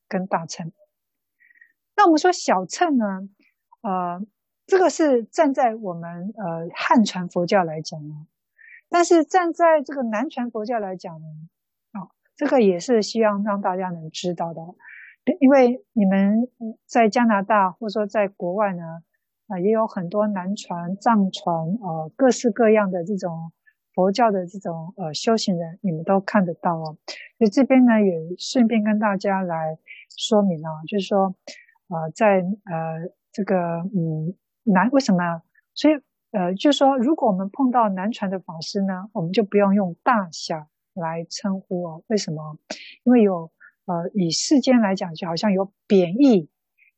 [0.08, 0.72] 跟大乘。
[1.94, 3.28] 那我们说小乘呢，
[3.82, 4.20] 呃。
[4.72, 8.26] 这个是站在我们呃汉传佛教来讲呢，
[8.88, 11.26] 但是站在这个南传佛教来讲呢，
[11.90, 14.62] 啊，这个也是希望让大家能知道的，
[15.40, 16.48] 因为你们
[16.86, 19.02] 在加拿大或者说在国外呢，
[19.48, 23.52] 啊，也有很多南传、藏传，呃，各式各样的这种
[23.92, 26.96] 佛教的这种呃修行人，你们都看得到哦。
[27.36, 29.76] 所以这边呢，也顺便跟大家来
[30.16, 31.34] 说明啊，就是说，
[31.88, 33.56] 呃，在呃这个
[33.94, 34.34] 嗯。
[34.64, 35.42] 难为什么？
[35.74, 35.94] 所以
[36.30, 42.04] 呃，就是说，如果我们碰到南传的法师呢，我们就不用用大小来称呼哦。
[42.06, 42.58] 为什么？
[43.04, 43.50] 因为有
[43.84, 46.48] 呃，以世间来讲，就好像有贬义，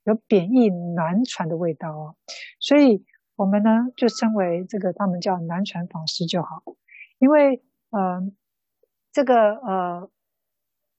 [0.05, 2.17] 有贬义南传的味道哦。
[2.61, 3.05] 所以
[3.37, 6.63] 我们呢，就称为这个他们叫南传法师就好。
[7.19, 8.21] 因为呃，
[9.13, 10.11] 这个呃，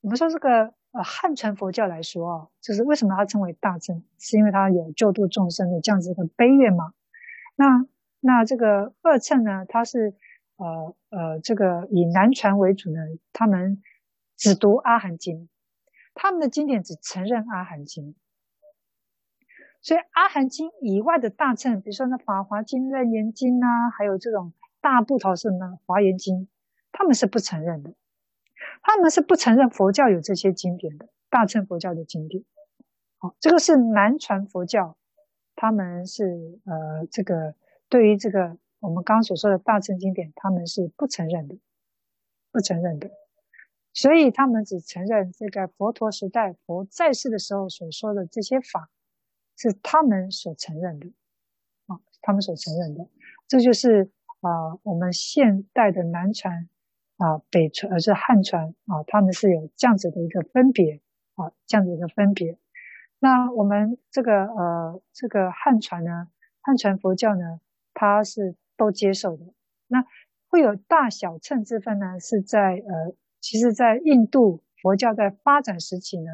[0.02, 0.74] 我们说这个。
[0.96, 6.94] 呃，汉传佛教来说啊，就是为什么它称为大乘，是因为它有救度众生的这样子一个悲愿嘛。
[7.58, 7.86] 那
[8.22, 10.16] 那这个二乘呢，它是
[10.56, 13.02] 呃呃这个以南传为主呢，
[13.34, 13.84] 他们
[14.38, 15.50] 只读阿含经，
[16.14, 18.16] 他们的经典只承认阿含经，
[19.82, 26.48] 所以阿含经以外的大乘，比如说那法华经、楞严经啊，还有这种大部头是呢华严经，
[26.94, 27.94] 他们是不承认的。
[28.88, 32.44] 他们是不承认佛教有这些经典的，大乘佛教的经典。
[33.18, 34.96] 好，这个是南传佛教，
[35.56, 37.56] 他们是呃这个
[37.90, 41.58] 对于这个我们刚刚所说的大乘经典，他们是不承认的，
[42.52, 43.10] 不承认的。
[43.92, 48.92] 所以他们只承认这个佛陀时代佛在世的时候所说的这些法，
[49.58, 51.08] 是他们所承认的，
[51.88, 53.10] 啊，他们所承认的。
[53.48, 54.12] 这就是
[54.42, 56.70] 啊、我们现代的南传。
[57.18, 61.02] 啊，北传而是汉传啊，他们是有这样子的一个分别
[61.36, 62.58] 啊，这样子的一个分别。
[63.20, 66.28] 那我们这个呃，这个汉传呢，
[66.62, 67.62] 汉传佛教呢，
[67.94, 69.46] 它是都接受的。
[69.88, 70.06] 那
[70.50, 76.32] 会有大小乘之分呢，是在呃，其实，在印度佛教在发展时期呢，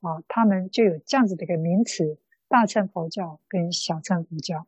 [0.00, 2.18] 啊，他们就有这样子的一个名词：
[2.48, 4.66] 大乘佛教跟小乘佛教。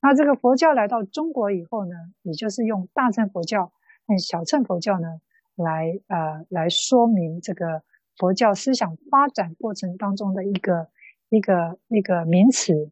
[0.00, 3.72] 那这个佛教来到中国以后呢，也就是用大乘佛教。
[4.08, 5.20] 用小乘佛教呢，
[5.54, 7.82] 来呃来说明这个
[8.16, 10.88] 佛教思想发展过程当中的一个
[11.28, 12.90] 一个一个名词。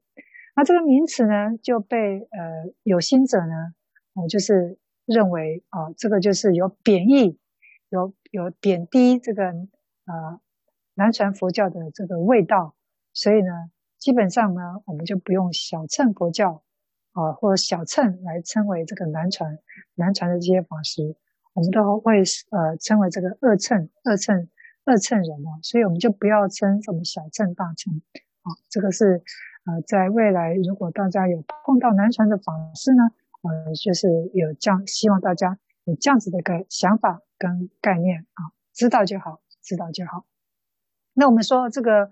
[0.55, 3.75] 那这个名词呢，就被呃有心者呢，
[4.15, 7.39] 呃就是认为啊、这个就是有贬义，
[7.89, 10.41] 有有贬低这个呃
[10.95, 12.75] 南传佛教的这个味道。
[13.13, 16.63] 所以呢，基本上呢，我们就不用小乘佛教。
[17.17, 19.59] 啊，或小乘来称为这个南传，
[19.95, 21.17] 南传的这些法师，
[21.55, 22.19] 我们都会
[22.51, 24.47] 呃称为这个二乘，二乘，
[24.85, 28.03] 二乘人哦，所以我们就不要称什么小乘、大乘。
[28.43, 29.23] 啊，这个是
[29.65, 33.05] 呃，在未来如果大家有碰到南传的法师呢，
[33.41, 40.27] 呃，就是有这样，希望大家有这样子的一个想法跟概念啊，知道就好，知道就好。
[41.15, 42.11] 那我们说这个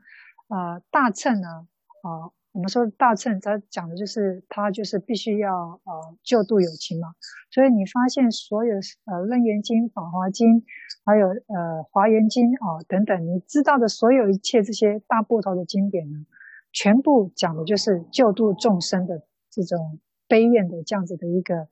[0.49, 1.69] 呃大乘呢，
[2.01, 2.33] 啊。
[2.55, 5.53] 我们说大乘，它讲的就是它就是必须要
[5.83, 7.09] 呃救度有情嘛，
[7.51, 8.77] 所以你发现所有
[9.07, 10.65] 呃楞严经、法华经，
[11.05, 16.27] 还有呃华严经啊、等等，你知道的所有一切这些大部头的经典呢，
[16.73, 19.99] 全部讲的就是救度众生的这种
[20.29, 21.67] 悲愿的这样子的一个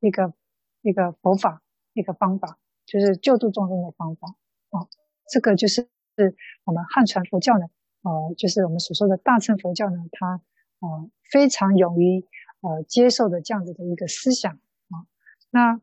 [0.00, 0.32] 一个
[0.80, 1.62] 一个佛法
[1.92, 2.56] 一个方法，
[2.86, 4.28] 就是救度众生的方法
[4.70, 4.88] 啊、
[5.28, 7.66] 这个就是是我们汉传佛教呢。
[8.02, 10.40] 呃，就是我们所说的大乘佛教呢，它
[10.80, 12.26] 呃非常勇于
[12.60, 15.06] 呃接受的这样子的一个思想啊。
[15.50, 15.80] 那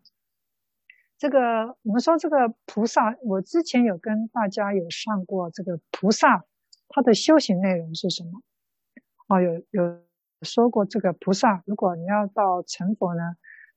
[1.18, 6.46] 这个我们说这个菩萨，我之前有跟大家有上过这个菩萨
[6.90, 8.42] 他的修行内容是什么？
[9.28, 10.02] 哦，有有
[10.42, 13.22] 说过这个菩萨，如果你要到成佛呢，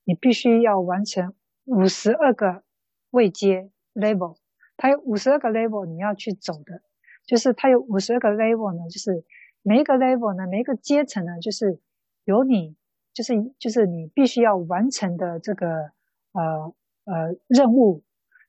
[0.04, 1.34] 你必须要完成
[1.64, 2.64] 五十二个
[3.10, 4.36] 位阶 level，
[4.76, 6.82] 它有五十二个 level 你要去走的。
[7.26, 9.24] 就是它有五十二个 level 呢，就是
[9.62, 11.78] 每一个 level 呢，每一个阶层呢，就是
[12.24, 12.76] 有你，
[13.12, 15.92] 就是就是你必须要完成的这个
[16.32, 18.02] 呃呃任务。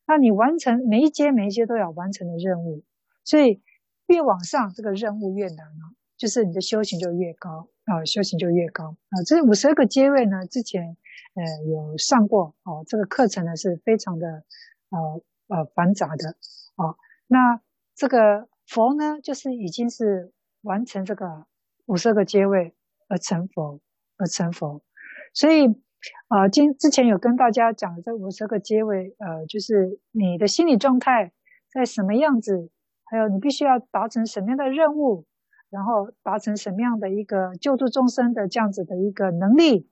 [0.05, 2.83] 那你完成每一阶每一阶都要完成的任务，
[3.23, 3.61] 所以
[4.07, 9.23] 越往上这个任务越难啊，就是你的修行就越高啊，修行就越高啊。
[9.25, 10.97] 这五十二个阶位呢，之前
[11.35, 14.43] 呃有上过哦，这个课程呢是非常的
[14.89, 16.35] 呃呃繁杂的
[16.75, 16.95] 啊。
[17.27, 17.61] 那
[17.95, 21.45] 这个佛呢，就是已经是完成这个
[21.85, 22.73] 五十个阶位
[23.07, 23.79] 而成佛，
[24.17, 24.81] 而成佛，
[25.33, 25.67] 所以。
[26.27, 31.31] 啊，今之前有跟大家讲这五十个阶位，呃，就是你的心理状态
[31.71, 32.69] 在什么样子，
[33.05, 35.25] 还有你必须要达成什么样的任务，
[35.69, 39.89] 然后达成什么样的一个救度众生的这样子的一个能力，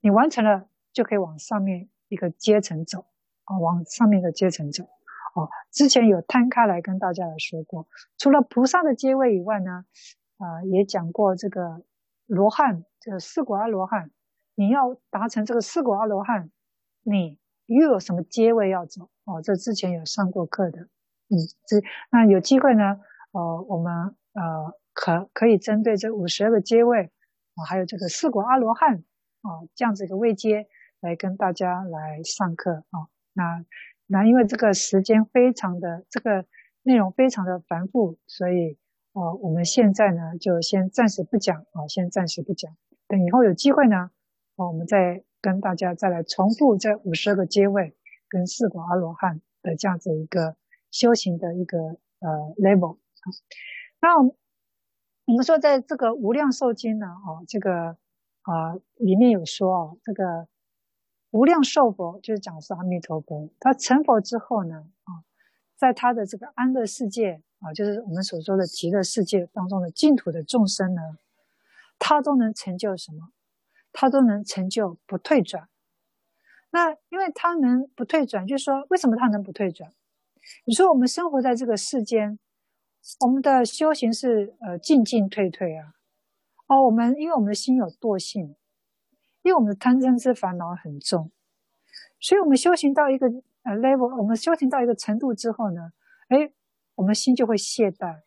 [0.00, 3.06] 你完成了就可以往上面一个阶层走，
[3.46, 4.84] 啊，往上面一个阶层走，
[5.34, 9.84] 哦，之前有摊开来跟大家来说过，除了菩萨的阶位以外呢，
[10.38, 11.82] 啊，也讲过这个
[12.26, 14.10] 罗汉，这个四果阿罗汉。
[14.56, 16.52] 你要达成这个四果阿罗汉，
[17.02, 19.10] 你又有什么阶位要走？
[19.24, 21.34] 哦，这之前有上过课的，嗯，
[21.66, 21.82] 这
[22.12, 23.00] 那有机会呢，
[23.32, 27.10] 呃，我们呃可可以针对这五十二个阶位
[27.56, 29.02] 啊，还有这个四果阿罗汉
[29.42, 30.68] 啊，这样子一个位阶
[31.00, 33.10] 来跟大家来上课啊。
[33.32, 33.64] 那
[34.06, 36.44] 那因为这个时间非常的这个
[36.82, 38.76] 内容非常的繁复，所以
[39.12, 42.76] 呃，我们现在呢就先暂时不讲啊，先暂时不讲，
[43.08, 44.10] 等以后有机会呢。
[44.56, 47.94] 好，我们再跟大家再来重复这五十二个阶位
[48.28, 50.56] 跟四果阿罗汉的这样子一个
[50.90, 52.98] 修行的一个呃 level。
[54.00, 57.96] 那我们说，在这个无量寿经呢，哦，这个
[58.42, 60.46] 啊里面有说哦，这个
[61.34, 65.26] 无量寿佛就是讲的是阿弥陀佛，他成佛之后呢，啊，
[65.74, 71.02] 在他的这个安乐世界啊，就是我们所说的极乐世界当中的净土的众生呢，
[71.98, 73.32] 他都能成就什么？
[73.92, 75.68] 他都能成就不退转，
[76.70, 79.92] 那因为他能不退转，就是说，为什么他能不退转？
[80.66, 82.38] 你说我们生活在这个世间，
[83.26, 85.94] 我们的修行是呃进进退退啊。
[86.68, 88.54] 哦，我们因为我们的心有惰性，
[89.44, 91.30] 因为我们的贪嗔痴烦恼很重，
[92.18, 93.26] 所以我们修行到一个
[93.62, 95.92] 呃 level，我们修行到一个程度之后呢，
[96.30, 96.50] 诶，
[96.94, 98.22] 我们心就会懈怠，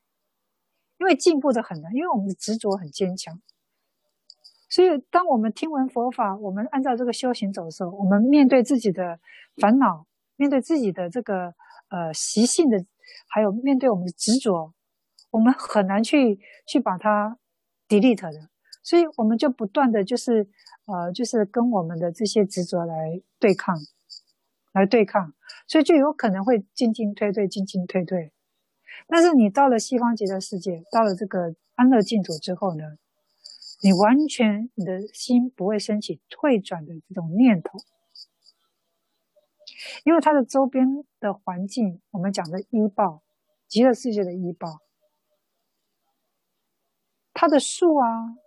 [1.00, 3.42] 因为进步的很难，因为我们的执着很坚强。
[4.70, 9.20] 所以，当我们听闻佛法，我们按照这个修行走的时候，我们面对自己的
[9.56, 10.06] 烦恼，
[10.36, 11.56] 面对自己的这个
[11.90, 12.86] 呃习性的，
[13.28, 14.72] 还有面对我们的执着，
[15.32, 17.40] 我们很难去去把它
[17.88, 18.50] delete 的。
[18.88, 20.48] 所以，我们就不断的就是
[20.86, 23.78] 呃，就是跟我们的这些执着来对抗，
[24.72, 25.34] 来对抗，
[25.68, 28.32] 所以就有可能会进进退退，进进退退。
[29.10, 32.98] 但是，你到了西方极乐世界，到了这个安乐净土之后呢？
[33.84, 37.78] 你完全，你的心不会升起退转的这种念头，
[40.06, 43.22] 因为它的周边的环境，我们讲的依报，
[43.68, 44.80] 极乐世界的依报，
[47.34, 48.38] 它的树啊，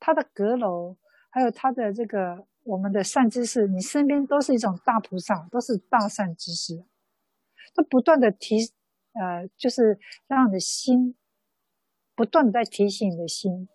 [0.00, 0.96] 它的阁楼，
[1.30, 6.84] 还有它的这个我们的善知识，你身边都是一种大菩萨，都是大善知识，
[7.74, 8.72] 都不断的提，
[9.12, 11.14] 呃，就是让你的心
[12.16, 13.68] 不断的在提醒你的心。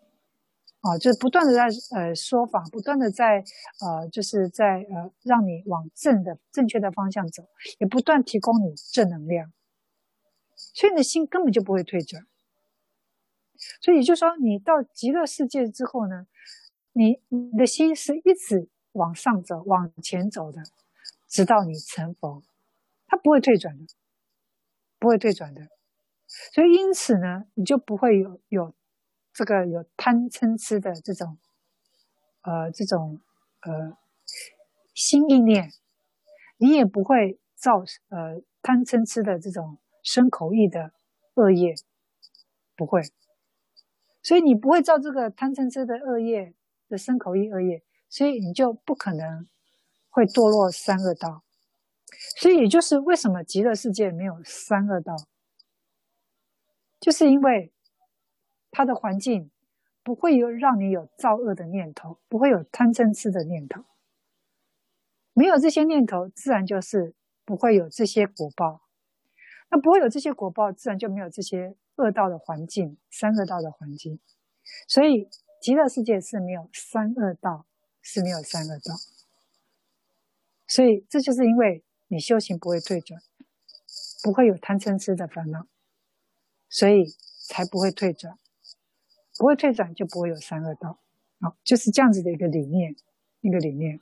[0.82, 1.66] 啊，就是不断的在
[1.96, 3.44] 呃说法，不断的在
[3.82, 7.44] 呃，就是在呃让你往正的正确的方向走，
[7.80, 9.52] 也不断提供你正能量，
[10.56, 12.28] 所以你的心根本就不会退转。
[13.82, 16.28] 所以就说，你到极乐世界之后呢，
[16.94, 20.62] 你你的心是一直往上走、往前走的，
[21.28, 22.44] 直到你成佛，
[23.08, 23.94] 它不会退转的，
[25.00, 25.68] 不会退转的。
[26.54, 28.74] 所以因此呢，你就不会有有。
[29.38, 31.38] 这个有贪嗔痴的这种，
[32.44, 33.20] 呃，这种
[33.64, 33.98] 呃
[34.94, 35.74] 心意念，
[36.56, 40.94] 你也不会造呃贪嗔痴的这种身口意的
[41.34, 41.76] 恶业，
[42.78, 43.02] 不会，
[44.26, 46.56] 所以你不会造这个贪嗔痴的恶业
[46.90, 49.48] 的身口意恶业，所以你就不可能
[50.10, 51.44] 会堕落三恶道。
[52.40, 55.16] 所以也就是为什么极乐世界没有三恶道，
[57.00, 57.72] 就是因为。
[58.78, 59.50] 它的环境
[60.04, 63.86] 不会有让你有造恶的念头，不会有贪嗔痴的念头，
[65.32, 67.14] 没有这些念头，自然就是
[67.46, 68.82] 不会有这些果报。
[69.70, 74.20] 那不会有这些果报，自然就没有这些恶道的环境，三恶道的环境。
[74.88, 75.30] 所以
[75.62, 77.66] 极乐世界是没有三恶道，
[78.02, 78.96] 是没有三恶道。
[80.68, 83.22] 所以这就是因为你修行不会退转，
[84.24, 85.68] 不会有贪嗔痴的烦恼，
[86.70, 87.06] 所以
[87.48, 88.38] 才不会退转。
[89.38, 91.00] 不会退转，就不会有三恶道。
[91.42, 92.96] 好，就是这样子的一个理念，
[93.42, 94.00] 一个理念。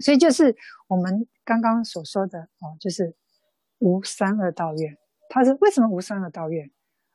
[0.00, 0.56] 所以就是
[0.88, 3.14] 我们刚刚所说的哦，就是
[3.78, 4.98] 无三恶道愿。
[5.28, 6.70] 他是为什么无三恶道愿？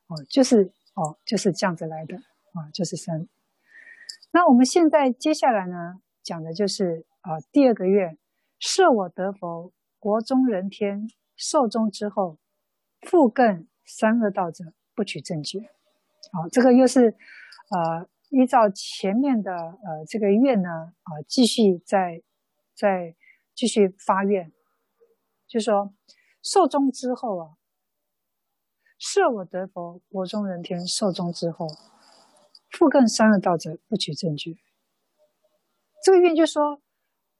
[0.06, 3.28] 哦，就是哦，就是这样子来的啊，就是三。
[4.32, 8.18] 那我们现在接下来呢，讲的就是啊，第二个愿，
[8.58, 12.38] 设我得佛，国中人天寿终之后，
[13.00, 15.60] 复更三恶道者，不取正觉。
[16.32, 17.16] 好，这个又是
[17.70, 20.68] 呃，依照前面的呃这个愿呢
[21.02, 22.22] 啊，继续再
[22.74, 23.14] 再
[23.54, 24.52] 继续发愿，
[25.46, 25.94] 就说
[26.42, 27.50] 寿终之后啊，
[28.98, 31.66] 设我得佛，国中人天寿终之后，
[32.70, 34.58] 复更三恶道者，不取证据。
[36.02, 36.80] 这个愿就说，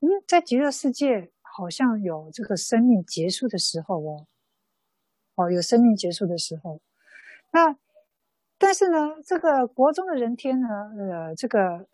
[0.00, 4.26] 嗯，在极乐世界好像有这个生命结束的时候哦，
[5.36, 6.80] 哦，有生命结束的时候。
[7.52, 7.76] 那
[8.58, 11.86] 但是呢，这个国中的人天呢，呃，这个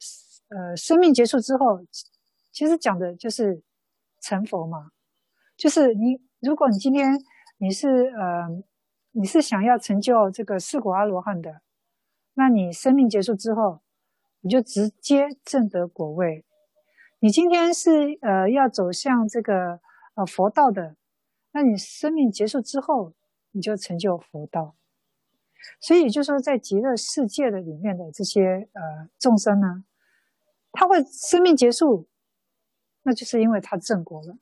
[0.49, 1.81] 呃，生命结束之后，
[2.53, 3.63] 其实讲的就是
[4.21, 4.91] 成佛嘛，
[5.57, 7.19] 就是你，如果你今天
[7.59, 8.63] 你是呃，
[9.21, 11.61] 你是想要成就这个四果阿罗汉的。
[12.33, 13.83] 那你生命结束之后，
[14.41, 16.47] 你就直接证得果位。
[17.19, 19.79] 你今天是呃要走向这个
[20.15, 20.97] 呃佛道的，
[21.51, 23.13] 那你生命结束之后，
[23.51, 24.75] 你就成就佛道。
[25.81, 29.85] 所以也就是说，在极乐世界的里面的这些呃众生呢，
[30.73, 32.09] 他会生命结束，
[33.03, 34.39] 那就是因为他证果了，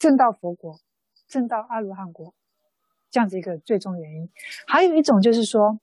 [0.00, 0.80] 证到佛国，
[1.28, 2.34] 证到阿罗汉国，
[3.10, 4.30] 这样子一个最终原因。
[4.66, 5.80] 还有一种就是说。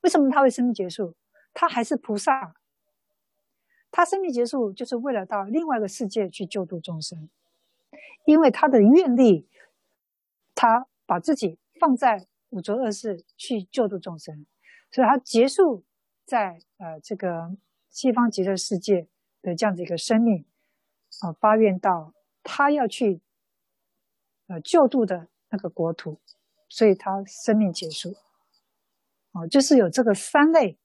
[0.00, 1.14] 为什么他会生命结束？
[1.54, 2.54] 他还是菩萨。
[3.90, 7.30] 他生命结束就是为了到另外一个世界去救度众生，
[8.26, 9.48] 因为他的愿力，
[10.54, 14.44] 他把自己放在五浊恶世去救度众生，
[14.90, 15.84] 所以他结束
[16.26, 17.56] 在呃这个
[17.88, 19.08] 西方极乐世界
[19.40, 20.44] 的这样子一个生命，
[21.20, 22.12] 啊、呃，发愿到
[22.42, 23.22] 他要去
[24.48, 26.18] 呃救度的那个国土，
[26.68, 28.16] 所以他生命结束。
[29.30, 30.76] 哦，就是有这个三类，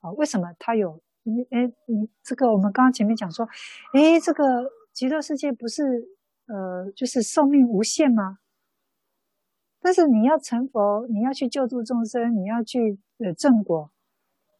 [0.00, 1.00] 啊，为什么他有？
[1.22, 3.48] 你哎，你这个我们刚刚前面讲说，
[3.94, 6.06] 哎，这个极乐世界不是
[6.46, 8.40] 呃，就是寿命无限吗？
[9.80, 13.90] 但是你要成佛，你要去救助众生，你要去呃正果，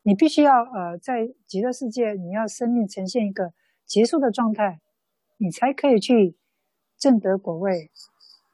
[0.03, 3.53] 你必须要呃在极乐世界，你要生命呈现一个
[3.85, 4.81] 结束的状态，
[5.39, 6.37] 你才可以去
[6.99, 7.91] 证得果位，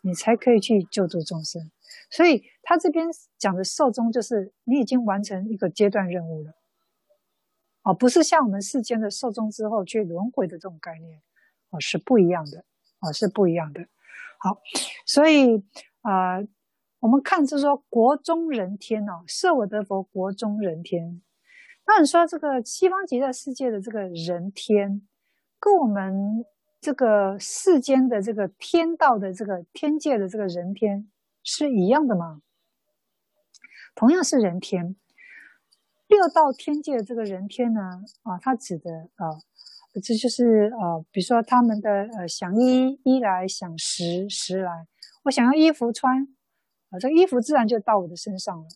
[0.04, 1.70] 你才可以去救度众生。
[2.10, 6.52] 所以他这边讲的寿终，就是你已经完成一个阶段任务了，
[7.82, 11.20] 哦，不是像我们世间的寿终之后去轮回的这种概念，
[11.70, 12.64] 哦，是不一样的，
[13.00, 13.86] 哦，是不一样的。
[14.38, 14.60] 好，
[15.06, 15.64] 所以
[16.02, 16.38] 啊、
[17.00, 21.22] 我们看就是说国中人天哦，设我得佛，国中人天。
[21.86, 25.06] 那你说这个西方极乐世界的这个人天，
[25.60, 26.44] 跟我们
[26.84, 31.10] 这个世间的这个天道的这个天界的这个人天，
[31.42, 32.42] 是一样的吗？
[33.94, 34.94] 同样是人天，
[36.06, 37.80] 六道天界的这个人天呢？
[38.24, 39.32] 啊，它指的啊，
[39.94, 44.86] 这就是啊，比如说他们的呃，想衣衣来，想食食来。
[45.22, 46.22] 我想要衣服穿，
[46.90, 48.66] 啊，这个衣服自然就到我的身上了。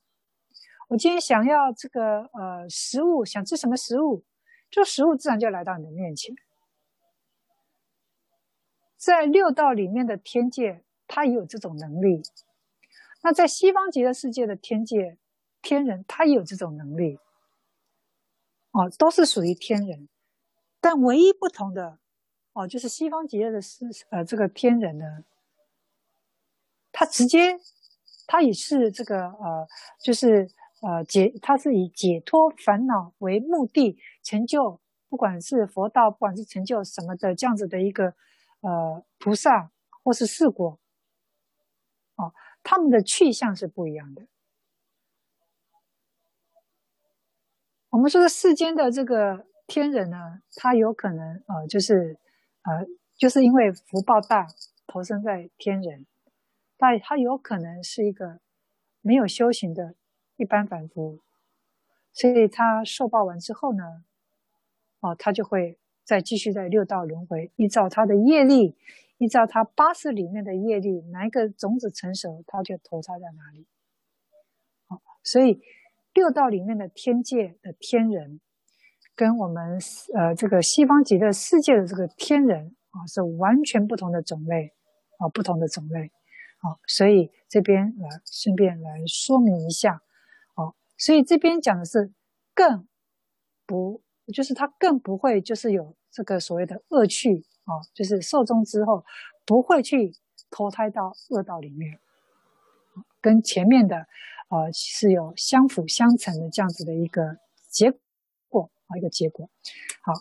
[0.88, 4.24] 我今天想要这个呃食物，想吃什么食物，
[4.70, 6.34] 这食物自然就来到你的面前。
[8.98, 12.20] 在六道里面的天界，他也有这种能力。
[13.22, 15.16] 那在西方极乐世界的天界
[15.62, 17.18] 天人，他也有这种能力，
[18.72, 20.08] 哦，都是属于天人，
[20.80, 21.98] 但唯一不同的，
[22.52, 25.24] 哦，就是西方极乐的是呃这个天人呢，
[26.90, 27.58] 他直接，
[28.26, 29.68] 他也是这个呃，
[30.00, 30.50] 就是
[30.82, 38.14] 呃解，他是以解脱烦恼为目的，成就不管是佛道，不管是成就什么的这样子的一个
[38.60, 39.70] 呃菩萨
[40.02, 40.78] 或是四果，
[42.16, 42.32] 哦。
[42.64, 44.26] 他们的去向是不一样的。
[47.88, 52.18] 我们说的世间的这个天人呢，他有可能呃，就是
[52.62, 52.86] 呃，
[53.16, 54.46] 就是因为福报大，
[54.86, 56.04] 投生在天人，
[56.76, 58.40] 但他有可能是一个
[59.00, 59.94] 没有修行的
[60.36, 61.20] 一般凡夫，
[62.12, 64.04] 所以他受报完之后呢，
[65.00, 65.78] 哦，他就会
[66.08, 68.78] 再继续在六道轮回，依照他的业力。
[69.18, 73.66] 依照他八识里面的业力，哪一个种子成熟，他就投胎在哪里。
[74.86, 75.60] 好，所以
[76.14, 78.40] 六道里面的天界的天人，
[79.16, 79.76] 跟我们
[80.14, 84.72] 呃这个西方极乐世界的这个天人啊，是完全不同的种类
[85.18, 86.12] 啊，不同的种类。
[86.60, 90.00] 好，所以这边来顺便来说明一下。
[90.54, 92.12] 好，所以这边讲的是
[92.54, 92.86] 更
[93.66, 94.00] 不
[94.32, 99.04] 就是他更不会就是有这个所谓的恶趣啊，就是受终之后
[99.46, 100.12] 不会去
[100.50, 101.98] 投胎到恶道里面，
[103.20, 104.06] 跟前面的
[104.48, 107.92] 呃是有相辅相成的这样子的一个结
[108.48, 109.48] 果啊，一个结果。
[110.02, 110.12] 好，